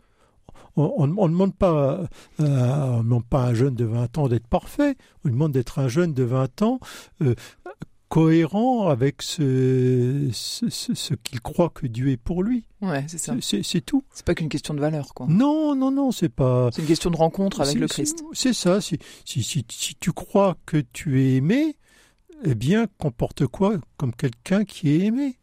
on 0.77 1.07
ne 1.07 1.33
demande 1.33 1.55
pas, 1.55 2.01
euh, 2.41 2.89
on 2.99 3.03
demande 3.03 3.27
pas 3.27 3.45
à 3.45 3.49
un 3.49 3.55
jeune 3.55 3.75
de 3.75 3.85
20 3.85 4.19
ans 4.19 4.29
d'être 4.29 4.47
parfait, 4.47 4.97
on 5.25 5.29
demande 5.29 5.53
d'être 5.53 5.79
un 5.79 5.89
jeune 5.89 6.15
de 6.15 6.23
20 6.23 6.63
ans 6.63 6.81
euh, 7.23 7.35
cohérent 8.13 8.89
avec 8.89 9.23
ce, 9.23 10.29
ce, 10.33 11.15
qu'il 11.15 11.41
croit 11.41 11.71
que 11.71 11.87
Dieu 11.87 12.11
est 12.11 12.19
pour 12.19 12.43
lui. 12.43 12.67
Ouais, 12.83 13.05
c'est 13.09 13.17
ça. 13.17 13.35
C'est 13.41 13.81
tout. 13.81 14.05
C'est 14.13 14.27
pas 14.27 14.35
qu'une 14.35 14.51
question 14.51 14.75
de 14.75 14.81
valeur, 14.81 15.15
quoi. 15.15 15.27
Non, 15.31 15.75
non, 15.75 15.91
non, 15.91 16.13
c'est 16.13 16.29
pas. 16.29 16.69
C'est 16.73 16.83
une 16.83 16.89
question 16.89 17.11
de 17.11 17.17
rencontre 17.17 17.63
avec 17.63 17.79
le 17.79 17.87
Christ. 17.87 18.23
C'est 18.35 18.53
ça. 18.53 18.83
Si, 18.83 18.99
si, 19.25 19.43
si, 19.43 19.65
tu 19.99 20.13
crois 20.13 20.59
que 20.67 20.77
tu 20.93 21.23
es 21.23 21.37
aimé, 21.37 21.77
eh 22.45 22.55
bien, 22.55 22.87
comporte 22.99 23.47
quoi 23.47 23.77
comme 23.97 24.15
quelqu'un 24.15 24.67
qui 24.67 24.91
est 24.91 25.07
aimé? 25.07 25.39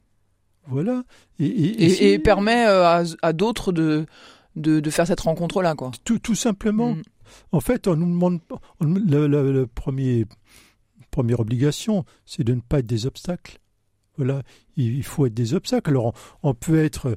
Voilà. 0.68 1.04
Et, 1.40 1.48
et, 1.48 2.14
et, 2.14 2.20
permet 2.20 2.68
euh, 2.68 2.86
à, 2.86 3.04
à 3.24 3.34
d'autres 3.34 3.72
de 3.72 4.06
de, 4.56 4.80
de 4.80 4.90
faire 4.90 5.08
cette 5.08 5.22
rencontre-là, 5.22 5.76
quoi. 5.76 5.92
Tout, 6.04 6.20
tout 6.20 6.36
simplement. 6.36 6.94
Mm. 6.96 7.04
En 7.52 7.60
fait, 7.60 7.88
on 7.88 7.96
nous 7.96 8.08
demande 8.08 8.40
le, 8.82 9.28
le, 9.28 9.52
le 9.52 9.68
premier 9.68 10.26
première 11.12 11.40
obligation, 11.40 12.06
c'est 12.26 12.44
de 12.44 12.54
ne 12.54 12.62
pas 12.62 12.80
être 12.80 12.86
des 12.86 13.06
obstacles. 13.06 13.60
Voilà, 14.18 14.44
il 14.86 15.04
faut 15.04 15.26
être 15.26 15.34
des 15.34 15.54
obstacles. 15.54 15.90
Alors, 15.90 16.14
on, 16.44 16.54
peut 16.54 16.84
être, 16.84 17.08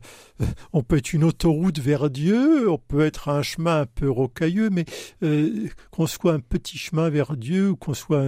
euh, 0.40 0.46
on 0.72 0.82
peut 0.82 0.96
être 0.96 1.12
une 1.12 1.24
autoroute 1.24 1.78
vers 1.78 2.10
Dieu, 2.10 2.70
on 2.70 2.78
peut 2.78 3.02
être 3.02 3.28
un 3.28 3.42
chemin 3.42 3.82
un 3.82 3.86
peu 3.86 4.10
rocailleux, 4.10 4.70
mais 4.70 4.84
euh, 5.22 5.68
qu'on 5.90 6.06
soit 6.06 6.32
un 6.32 6.40
petit 6.40 6.78
chemin 6.78 7.08
vers 7.10 7.36
Dieu 7.36 7.70
ou 7.70 7.76
qu'on 7.76 7.94
soit, 7.94 8.24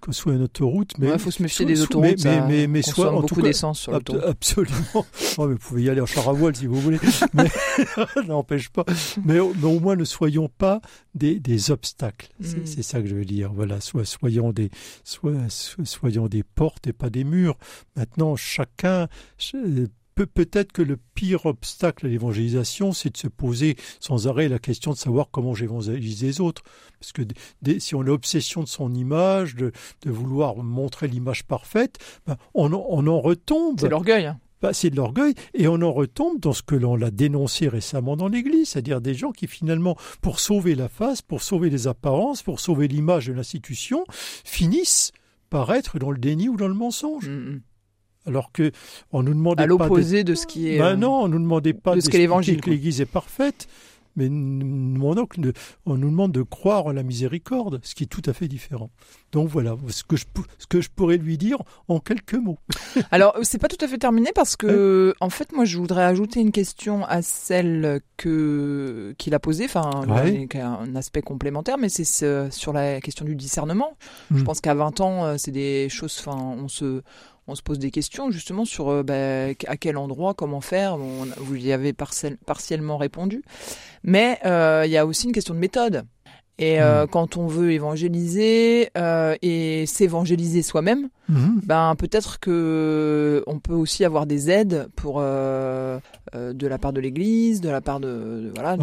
qu'on 0.00 0.12
soit 0.12 0.34
une 0.34 0.42
autoroute. 0.42 0.92
Mais 0.98 1.10
il 1.12 1.18
faut 1.18 1.30
se 1.30 1.42
méfier 1.42 1.64
des 1.64 1.82
autoroutes. 1.82 2.24
Mais, 2.24 2.46
mais, 2.46 2.66
mais, 2.66 2.82
soit 2.82 3.12
en 3.12 3.20
beaucoup 3.20 3.42
d'essence 3.42 3.80
sur 3.80 3.92
l'autoroute. 3.92 4.24
Absolument. 4.24 4.76
oh, 5.38 5.46
mais 5.46 5.54
vous 5.54 5.58
pouvez 5.58 5.82
y 5.84 5.90
aller 5.90 6.00
en 6.00 6.06
char 6.06 6.28
à 6.28 6.32
voile 6.32 6.56
si 6.56 6.66
vous 6.66 6.80
voulez. 6.80 6.98
mais 7.34 7.48
n'empêche 8.26 8.68
pas. 8.68 8.84
Mais, 9.24 9.38
au 9.38 9.80
moins 9.80 9.96
ne 9.96 10.04
soyons 10.04 10.48
pas 10.48 10.80
des, 11.14 11.38
des 11.40 11.70
obstacles. 11.70 12.28
C'est 12.40 12.78
mm. 12.78 12.82
ça 12.82 13.00
que 13.00 13.08
je 13.08 13.14
veux 13.14 13.24
dire. 13.24 13.52
Voilà, 13.52 13.80
soit 13.80 14.04
soyons 14.04 14.52
des, 14.52 14.70
soit, 15.04 15.48
soyons 15.48 16.28
des 16.28 16.42
portes 16.42 16.86
et 16.86 16.92
pas 16.92 17.10
des 17.10 17.24
murs. 17.24 17.56
Maintenant, 17.96 18.36
chacun 18.56 19.08
peut-être 20.24 20.72
que 20.72 20.82
le 20.82 20.96
pire 21.14 21.44
obstacle 21.44 22.06
à 22.06 22.08
l'évangélisation, 22.08 22.92
c'est 22.92 23.10
de 23.10 23.16
se 23.16 23.28
poser 23.28 23.76
sans 24.00 24.28
arrêt 24.28 24.48
la 24.48 24.58
question 24.58 24.92
de 24.92 24.96
savoir 24.96 25.28
comment 25.30 25.54
j'évangélise 25.54 26.22
les 26.22 26.40
autres. 26.40 26.62
Parce 26.98 27.12
que 27.12 27.22
si 27.78 27.94
on 27.94 28.00
a 28.00 28.04
l'obsession 28.04 28.62
de 28.62 28.68
son 28.68 28.94
image, 28.94 29.56
de, 29.56 29.72
vouloir 30.06 30.56
montrer 30.56 31.08
l'image 31.08 31.44
parfaite, 31.44 31.98
ben, 32.26 32.36
on, 32.54 32.72
en 32.72 33.20
retombe. 33.20 33.80
C'est 33.80 33.88
l'orgueil. 33.88 34.26
Hein. 34.26 34.40
Ben, 34.62 34.72
c'est 34.72 34.88
de 34.88 34.96
l'orgueil, 34.96 35.34
et 35.52 35.68
on 35.68 35.82
en 35.82 35.92
retombe 35.92 36.40
dans 36.40 36.54
ce 36.54 36.62
que 36.62 36.74
l'on 36.74 37.00
a 37.02 37.10
dénoncé 37.10 37.68
récemment 37.68 38.16
dans 38.16 38.28
l'Église, 38.28 38.70
c'est-à-dire 38.70 39.02
des 39.02 39.12
gens 39.12 39.32
qui 39.32 39.46
finalement, 39.46 39.96
pour 40.22 40.40
sauver 40.40 40.74
la 40.74 40.88
face, 40.88 41.20
pour 41.20 41.42
sauver 41.42 41.68
les 41.68 41.88
apparences, 41.88 42.42
pour 42.42 42.58
sauver 42.58 42.88
l'image 42.88 43.26
de 43.26 43.34
l'institution, 43.34 44.06
finissent 44.44 45.12
par 45.50 45.74
être 45.74 45.98
dans 45.98 46.10
le 46.10 46.18
déni 46.18 46.48
ou 46.48 46.56
dans 46.56 46.68
le 46.68 46.74
mensonge. 46.74 47.28
Mm, 47.28 47.50
mm 47.50 47.60
alors 48.26 48.52
que 48.52 48.72
on 49.12 49.22
nous 49.22 49.34
demandait 49.34 49.62
à 49.62 49.66
l'opposé 49.66 50.24
de... 50.24 50.34
ce 50.34 50.46
qui 50.46 50.68
est. 50.68 50.78
Ben 50.78 50.96
non, 50.96 51.22
on 51.22 51.28
nous 51.28 51.38
demandait 51.38 51.74
pas 51.74 51.94
de 51.94 52.00
ce 52.00 52.10
qu'est 52.10 52.18
l'évangile. 52.18 52.60
Que 52.60 52.70
l'Église 52.70 53.00
est 53.00 53.06
parfaite, 53.06 53.68
mais 54.16 54.28
nous 54.28 55.14
on 55.86 55.96
nous 55.96 56.10
demande 56.10 56.32
de 56.32 56.42
croire 56.42 56.86
en 56.86 56.92
la 56.92 57.02
miséricorde, 57.02 57.80
ce 57.82 57.94
qui 57.94 58.04
est 58.04 58.06
tout 58.06 58.22
à 58.26 58.32
fait 58.32 58.48
différent. 58.48 58.90
Donc 59.32 59.48
voilà 59.48 59.76
ce 59.88 60.02
que 60.02 60.16
je, 60.16 60.24
ce 60.58 60.66
que 60.66 60.80
je 60.80 60.88
pourrais 60.88 61.18
lui 61.18 61.36
dire 61.36 61.58
en 61.88 62.00
quelques 62.00 62.34
mots. 62.34 62.58
Alors 63.10 63.36
c'est 63.42 63.58
pas 63.58 63.68
tout 63.68 63.82
à 63.84 63.88
fait 63.88 63.98
terminé 63.98 64.30
parce 64.34 64.56
que 64.56 65.14
en 65.20 65.30
fait 65.30 65.52
moi 65.52 65.64
je 65.64 65.78
voudrais 65.78 66.04
ajouter 66.04 66.40
une 66.40 66.52
question 66.52 67.04
à 67.04 67.22
celle 67.22 68.00
que 68.16 69.14
qu'il 69.18 69.34
a 69.34 69.38
posée, 69.38 69.66
enfin 69.66 69.90
un 70.08 70.96
aspect 70.96 71.22
complémentaire, 71.22 71.76
mais 71.78 71.90
c'est 71.90 72.50
sur 72.50 72.72
la 72.72 73.00
question 73.00 73.24
du 73.24 73.36
discernement. 73.36 73.96
Je 74.30 74.40
hmm. 74.40 74.44
pense 74.44 74.60
qu'à 74.60 74.74
20 74.74 75.00
ans 75.00 75.24
euh, 75.24 75.34
c'est 75.36 75.50
des 75.50 75.88
choses, 75.90 76.16
enfin 76.20 76.36
on 76.36 76.68
se 76.68 77.02
on 77.48 77.54
se 77.54 77.62
pose 77.62 77.78
des 77.78 77.90
questions 77.90 78.30
justement 78.30 78.64
sur 78.64 78.88
euh, 78.88 79.02
bah, 79.02 79.54
à 79.66 79.76
quel 79.76 79.96
endroit, 79.96 80.34
comment 80.34 80.60
faire. 80.60 80.96
vous 80.96 81.56
y 81.56 81.72
avez 81.72 81.92
partiellement 81.92 82.96
répondu, 82.96 83.42
mais 84.02 84.38
euh, 84.44 84.82
il 84.84 84.90
y 84.90 84.96
a 84.96 85.06
aussi 85.06 85.26
une 85.26 85.32
question 85.32 85.54
de 85.54 85.58
méthode. 85.58 86.04
Et 86.58 86.80
euh, 86.80 87.04
mmh. 87.04 87.08
quand 87.08 87.36
on 87.36 87.46
veut 87.46 87.72
évangéliser 87.72 88.88
et 89.42 89.84
s'évangéliser 89.86 90.62
soi-même, 90.62 91.10
mmh. 91.28 91.60
ben 91.64 91.94
peut-être 91.96 92.40
que 92.40 93.44
on 93.46 93.58
peut 93.58 93.74
aussi 93.74 94.06
avoir 94.06 94.24
des 94.24 94.48
aides 94.48 94.88
pour 94.96 95.20
de 95.20 96.00
la 96.32 96.78
part 96.78 96.94
de 96.94 97.00
l'Église, 97.02 97.60
de 97.60 97.68
la 97.68 97.82
part 97.82 98.00
de, 98.00 98.52
voilà. 98.54 98.78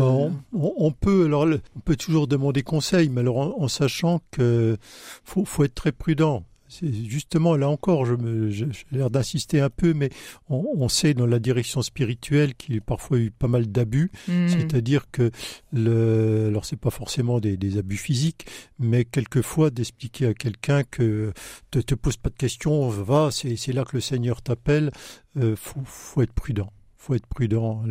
On, 0.53 0.91
peut 0.91 1.25
alors 1.25 1.47
on 1.75 1.79
peut 1.79 1.95
toujours 1.95 2.27
demander 2.27 2.61
conseil, 2.61 3.09
mais 3.09 3.21
alors 3.21 3.37
en, 3.37 3.63
en 3.63 3.67
sachant 3.67 4.21
que 4.29 4.77
faut, 5.23 5.43
faut 5.43 5.63
être 5.63 5.73
très 5.73 5.91
prudent 5.91 6.43
justement 6.81 7.55
là 7.55 7.69
encore, 7.69 8.05
je 8.05 8.15
me, 8.15 8.49
j'ai 8.49 8.67
l'air 8.91 9.09
d'insister 9.09 9.59
un 9.59 9.69
peu, 9.69 9.93
mais 9.93 10.09
on, 10.49 10.87
sait 10.89 11.13
dans 11.13 11.25
la 11.25 11.39
direction 11.39 11.81
spirituelle 11.81 12.55
qu'il 12.55 12.75
y 12.75 12.77
a 12.77 12.81
parfois 12.81 13.17
eu 13.17 13.31
pas 13.31 13.47
mal 13.47 13.67
d'abus, 13.67 14.11
hmm. 14.27 14.47
c'est-à-dire 14.47 15.05
que 15.11 15.31
le, 15.71 16.47
alors 16.47 16.65
c'est 16.65 16.79
pas 16.79 16.89
forcément 16.89 17.39
des, 17.39 17.77
abus 17.77 17.97
physiques, 17.97 18.45
mais 18.79 19.05
quelquefois 19.05 19.69
d'expliquer 19.69 20.27
à 20.27 20.33
quelqu'un 20.33 20.83
que 20.83 21.33
te, 21.71 21.79
te 21.79 21.95
pose 21.95 22.17
pas 22.17 22.29
de 22.29 22.35
questions, 22.35 22.87
va, 22.89 23.29
c'est, 23.31 23.73
là 23.73 23.83
que 23.85 23.95
le 23.95 24.01
Seigneur 24.01 24.41
t'appelle, 24.41 24.91
euh, 25.37 25.55
faut, 25.55 25.81
faut 25.85 26.21
être 26.21 26.33
prudent 26.33 26.71
faut 27.03 27.15
être 27.15 27.27
prudent. 27.27 27.83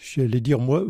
J'allais 0.00 0.40
dire, 0.40 0.60
moi, 0.60 0.86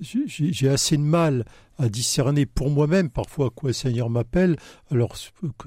j'ai 0.00 0.68
assez 0.68 0.98
de 0.98 1.02
mal 1.02 1.46
à 1.78 1.88
discerner 1.88 2.44
pour 2.44 2.70
moi-même 2.70 3.08
parfois 3.08 3.46
à 3.46 3.50
quoi 3.50 3.70
le 3.70 3.74
Seigneur 3.74 4.10
m'appelle. 4.10 4.56
Alors, 4.90 5.16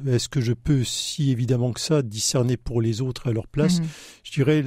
est-ce 0.05 0.29
que 0.29 0.39
je 0.39 0.53
peux, 0.53 0.83
si 0.83 1.31
évidemment 1.31 1.73
que 1.73 1.79
ça, 1.79 2.03
discerner 2.03 2.57
pour 2.57 2.79
les 2.79 3.01
autres 3.01 3.27
à 3.27 3.31
leur 3.31 3.47
place? 3.47 3.79
Mhm. 3.79 3.87
Je 4.23 4.31
dirais, 4.31 4.63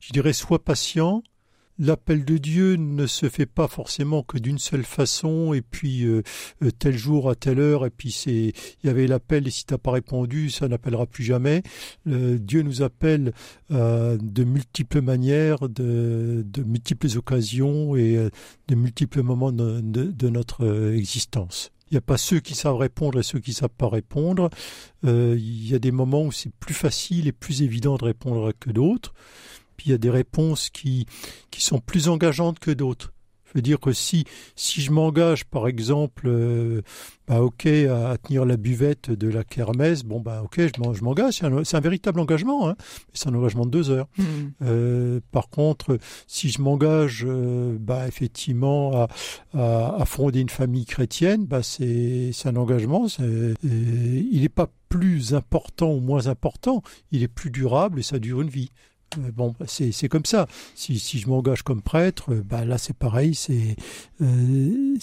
je 0.00 0.12
dirais, 0.12 0.32
sois 0.32 0.62
patient, 0.62 1.22
l'appel 1.78 2.24
de 2.24 2.38
Dieu 2.38 2.76
ne 2.76 3.06
se 3.06 3.28
fait 3.28 3.46
pas 3.46 3.68
forcément 3.68 4.22
que 4.22 4.38
d'une 4.38 4.58
seule 4.58 4.84
façon 4.84 5.54
et 5.54 5.62
puis 5.62 6.04
euh, 6.04 6.22
euh, 6.62 6.70
tel 6.70 6.96
jour 6.96 7.28
à 7.28 7.34
telle 7.34 7.58
heure 7.58 7.84
et 7.84 7.90
puis 7.90 8.12
c'est 8.12 8.52
il 8.82 8.86
y 8.86 8.88
avait 8.88 9.06
l'appel 9.06 9.48
et 9.48 9.50
si 9.50 9.64
t'as 9.64 9.78
pas 9.78 9.92
répondu 9.92 10.50
ça 10.50 10.68
n'appellera 10.68 11.06
plus 11.06 11.24
jamais 11.24 11.62
Dieu 12.06 12.62
nous 12.62 12.82
appelle 12.82 13.32
euh, 13.70 14.16
de 14.20 14.44
multiples 14.44 15.00
manières 15.00 15.68
de, 15.68 16.44
de, 16.46 16.62
multiples 16.62 17.08
occasions 17.16 17.96
et 17.96 18.16
de 18.68 18.74
multiples 18.74 19.22
moments 19.22 19.52
de, 19.52 19.80
de, 19.80 20.28
notre 20.28 20.92
existence 20.94 21.70
il 21.90 21.94
n'y 21.94 21.98
a 21.98 22.02
pas 22.02 22.16
ceux 22.16 22.40
qui 22.40 22.54
savent 22.54 22.76
répondre 22.76 23.18
et 23.18 23.22
ceux 23.22 23.40
qui 23.40 23.50
ne 23.50 23.56
savent 23.56 23.68
pas 23.76 23.88
répondre. 23.88 24.48
il 25.02 25.68
y 25.68 25.74
a 25.74 25.78
des 25.78 25.92
moments 25.92 26.22
où 26.22 26.32
c'est 26.32 26.52
plus 26.52 26.74
facile 26.74 27.28
et 27.28 27.32
plus 27.32 27.62
évident 27.62 27.96
de 27.96 28.04
répondre 28.04 28.52
que 28.58 28.70
d'autres. 28.70 29.14
Puis 29.76 29.88
il 29.88 29.92
y 29.92 29.94
a 29.94 29.98
des 29.98 30.10
réponses 30.10 30.70
qui, 30.70 31.06
qui 31.50 31.62
sont 31.62 31.78
plus 31.78 32.08
engageantes 32.08 32.58
que 32.58 32.70
d'autres. 32.70 33.14
Je 33.54 33.58
veux 33.58 33.62
dire 33.62 33.78
que 33.78 33.92
si, 33.92 34.24
si 34.56 34.80
je 34.80 34.90
m'engage, 34.90 35.44
par 35.44 35.68
exemple, 35.68 36.26
euh, 36.26 36.82
bah 37.28 37.40
ok, 37.40 37.66
à, 37.66 38.16
tenir 38.18 38.44
la 38.44 38.56
buvette 38.56 39.12
de 39.12 39.28
la 39.28 39.44
kermesse, 39.44 40.02
bon 40.02 40.18
bah 40.18 40.42
ok, 40.42 40.60
je 40.74 41.04
m'engage, 41.04 41.34
c'est 41.34 41.76
un, 41.76 41.80
véritable 41.80 42.18
engagement, 42.18 42.68
hein, 42.68 42.74
c'est 43.12 43.28
un 43.28 43.34
engagement 43.34 43.64
de 43.64 43.70
deux 43.70 43.90
heures. 43.90 44.08
Mmh. 44.18 44.24
Euh, 44.62 45.20
par 45.30 45.50
contre, 45.50 45.98
si 46.26 46.50
je 46.50 46.60
m'engage, 46.60 47.24
euh, 47.28 47.76
bah 47.78 48.08
effectivement, 48.08 49.06
à, 49.52 50.00
à, 50.00 50.04
fonder 50.04 50.40
une 50.40 50.48
famille 50.48 50.84
chrétienne, 50.84 51.46
bah 51.46 51.62
c'est 51.62 52.32
un 52.44 52.56
engagement. 52.56 53.06
il 53.62 54.40
n'est 54.40 54.48
pas 54.48 54.68
plus 54.88 55.32
important 55.32 55.92
ou 55.92 56.00
moins 56.00 56.26
important, 56.26 56.82
il 57.12 57.22
est 57.22 57.28
plus 57.28 57.52
durable 57.52 58.00
et 58.00 58.02
ça 58.02 58.18
dure 58.18 58.40
une 58.40 58.50
vie. 58.50 58.72
Euh, 59.18 59.30
bon, 59.32 59.54
c'est 59.66 60.08
comme 60.08 60.24
ça. 60.24 60.46
Si, 60.74 60.98
si 60.98 61.18
je 61.18 61.28
m'engage 61.28 61.62
comme 61.62 61.82
prêtre, 61.82 62.32
euh, 62.32 62.42
bah 62.44 62.64
là 62.64 62.78
c'est 62.78 62.96
pareil. 62.96 63.34
C'est 63.34 63.76
euh, 64.20 64.96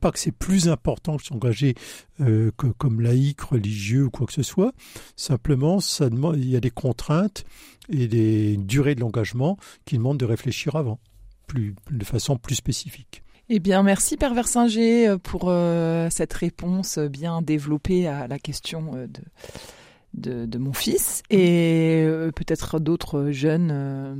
pas 0.00 0.12
que 0.12 0.18
c'est 0.18 0.32
plus 0.32 0.68
important 0.68 1.16
que 1.16 1.24
s'engager 1.24 1.74
euh, 2.20 2.50
que 2.56 2.66
comme 2.66 3.00
laïc, 3.00 3.40
religieux 3.40 4.04
ou 4.06 4.10
quoi 4.10 4.26
que 4.26 4.32
ce 4.32 4.42
soit. 4.42 4.72
Simplement, 5.16 5.80
ça 5.80 6.08
demande, 6.08 6.36
il 6.36 6.48
y 6.48 6.56
a 6.56 6.60
des 6.60 6.70
contraintes 6.70 7.44
et 7.90 8.06
des 8.06 8.56
durées 8.56 8.94
de 8.94 9.00
l'engagement 9.00 9.56
qui 9.84 9.96
demandent 9.96 10.18
de 10.18 10.26
réfléchir 10.26 10.76
avant, 10.76 10.98
plus 11.46 11.74
de 11.90 12.04
façon 12.04 12.36
plus 12.36 12.54
spécifique. 12.54 13.22
Eh 13.48 13.60
bien, 13.60 13.82
merci 13.82 14.18
Père 14.18 14.34
Versinger 14.34 15.16
pour 15.22 15.50
cette 16.10 16.34
réponse 16.34 16.98
bien 16.98 17.40
développée 17.40 18.06
à 18.06 18.28
la 18.28 18.38
question 18.38 18.92
de 18.92 19.22
de, 20.14 20.58
mon 20.58 20.72
fils 20.72 21.22
et 21.30 22.02
euh, 22.04 22.30
peut-être 22.32 22.78
d'autres 22.80 23.30
jeunes 23.30 23.70
euh, 23.72 24.14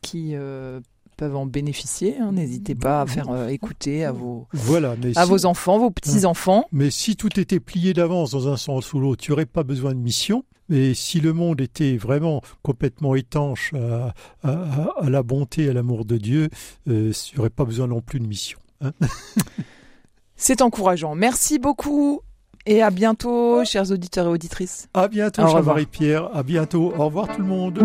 qui 0.00 0.30
euh, 0.34 0.80
peuvent 1.16 1.36
en 1.36 1.46
bénéficier. 1.46 2.18
Hein. 2.18 2.32
N'hésitez 2.32 2.74
pas 2.74 3.02
à 3.02 3.06
faire 3.06 3.48
écouter 3.48 4.04
à 4.04 4.12
vos, 4.12 4.46
voilà, 4.52 4.96
à 5.16 5.24
vos 5.24 5.46
enfants, 5.46 5.78
vos 5.78 5.90
petits-enfants. 5.90 6.66
Mais 6.72 6.90
si 6.90 7.16
tout 7.16 7.38
était 7.38 7.60
plié 7.60 7.92
d'avance 7.92 8.30
dans 8.30 8.48
un 8.48 8.56
sens 8.56 8.92
ou 8.92 9.00
l'autre, 9.00 9.22
tu 9.22 9.30
n'aurais 9.30 9.46
pas 9.46 9.62
besoin 9.62 9.94
de 9.94 10.00
mission. 10.00 10.44
Mais 10.68 10.94
si 10.94 11.20
le 11.20 11.32
monde 11.32 11.60
était 11.60 11.96
vraiment 11.96 12.42
complètement 12.62 13.14
étanche 13.14 13.72
à, 14.42 15.08
la 15.08 15.22
bonté, 15.22 15.68
à 15.68 15.72
l'amour 15.72 16.04
de 16.04 16.16
Dieu, 16.16 16.48
il 16.86 17.12
n'y 17.12 17.38
aurait 17.38 17.50
pas 17.50 17.64
besoin 17.64 17.86
non 17.86 18.00
plus 18.00 18.18
de 18.18 18.26
mission. 18.26 18.58
Hein. 18.80 18.90
C'est 20.36 20.60
encourageant. 20.60 21.14
Merci 21.14 21.58
beaucoup 21.58 22.20
et 22.66 22.82
à 22.82 22.90
bientôt, 22.90 23.64
chers 23.64 23.92
auditeurs 23.92 24.26
et 24.26 24.30
auditrices. 24.30 24.88
À 24.92 25.06
bientôt, 25.06 25.46
chère 25.46 25.62
Marie-Pierre. 25.62 26.28
À 26.34 26.42
bientôt. 26.42 26.92
Au 26.98 27.06
revoir 27.06 27.28
tout 27.28 27.40
le 27.40 27.46
monde. 27.46 27.80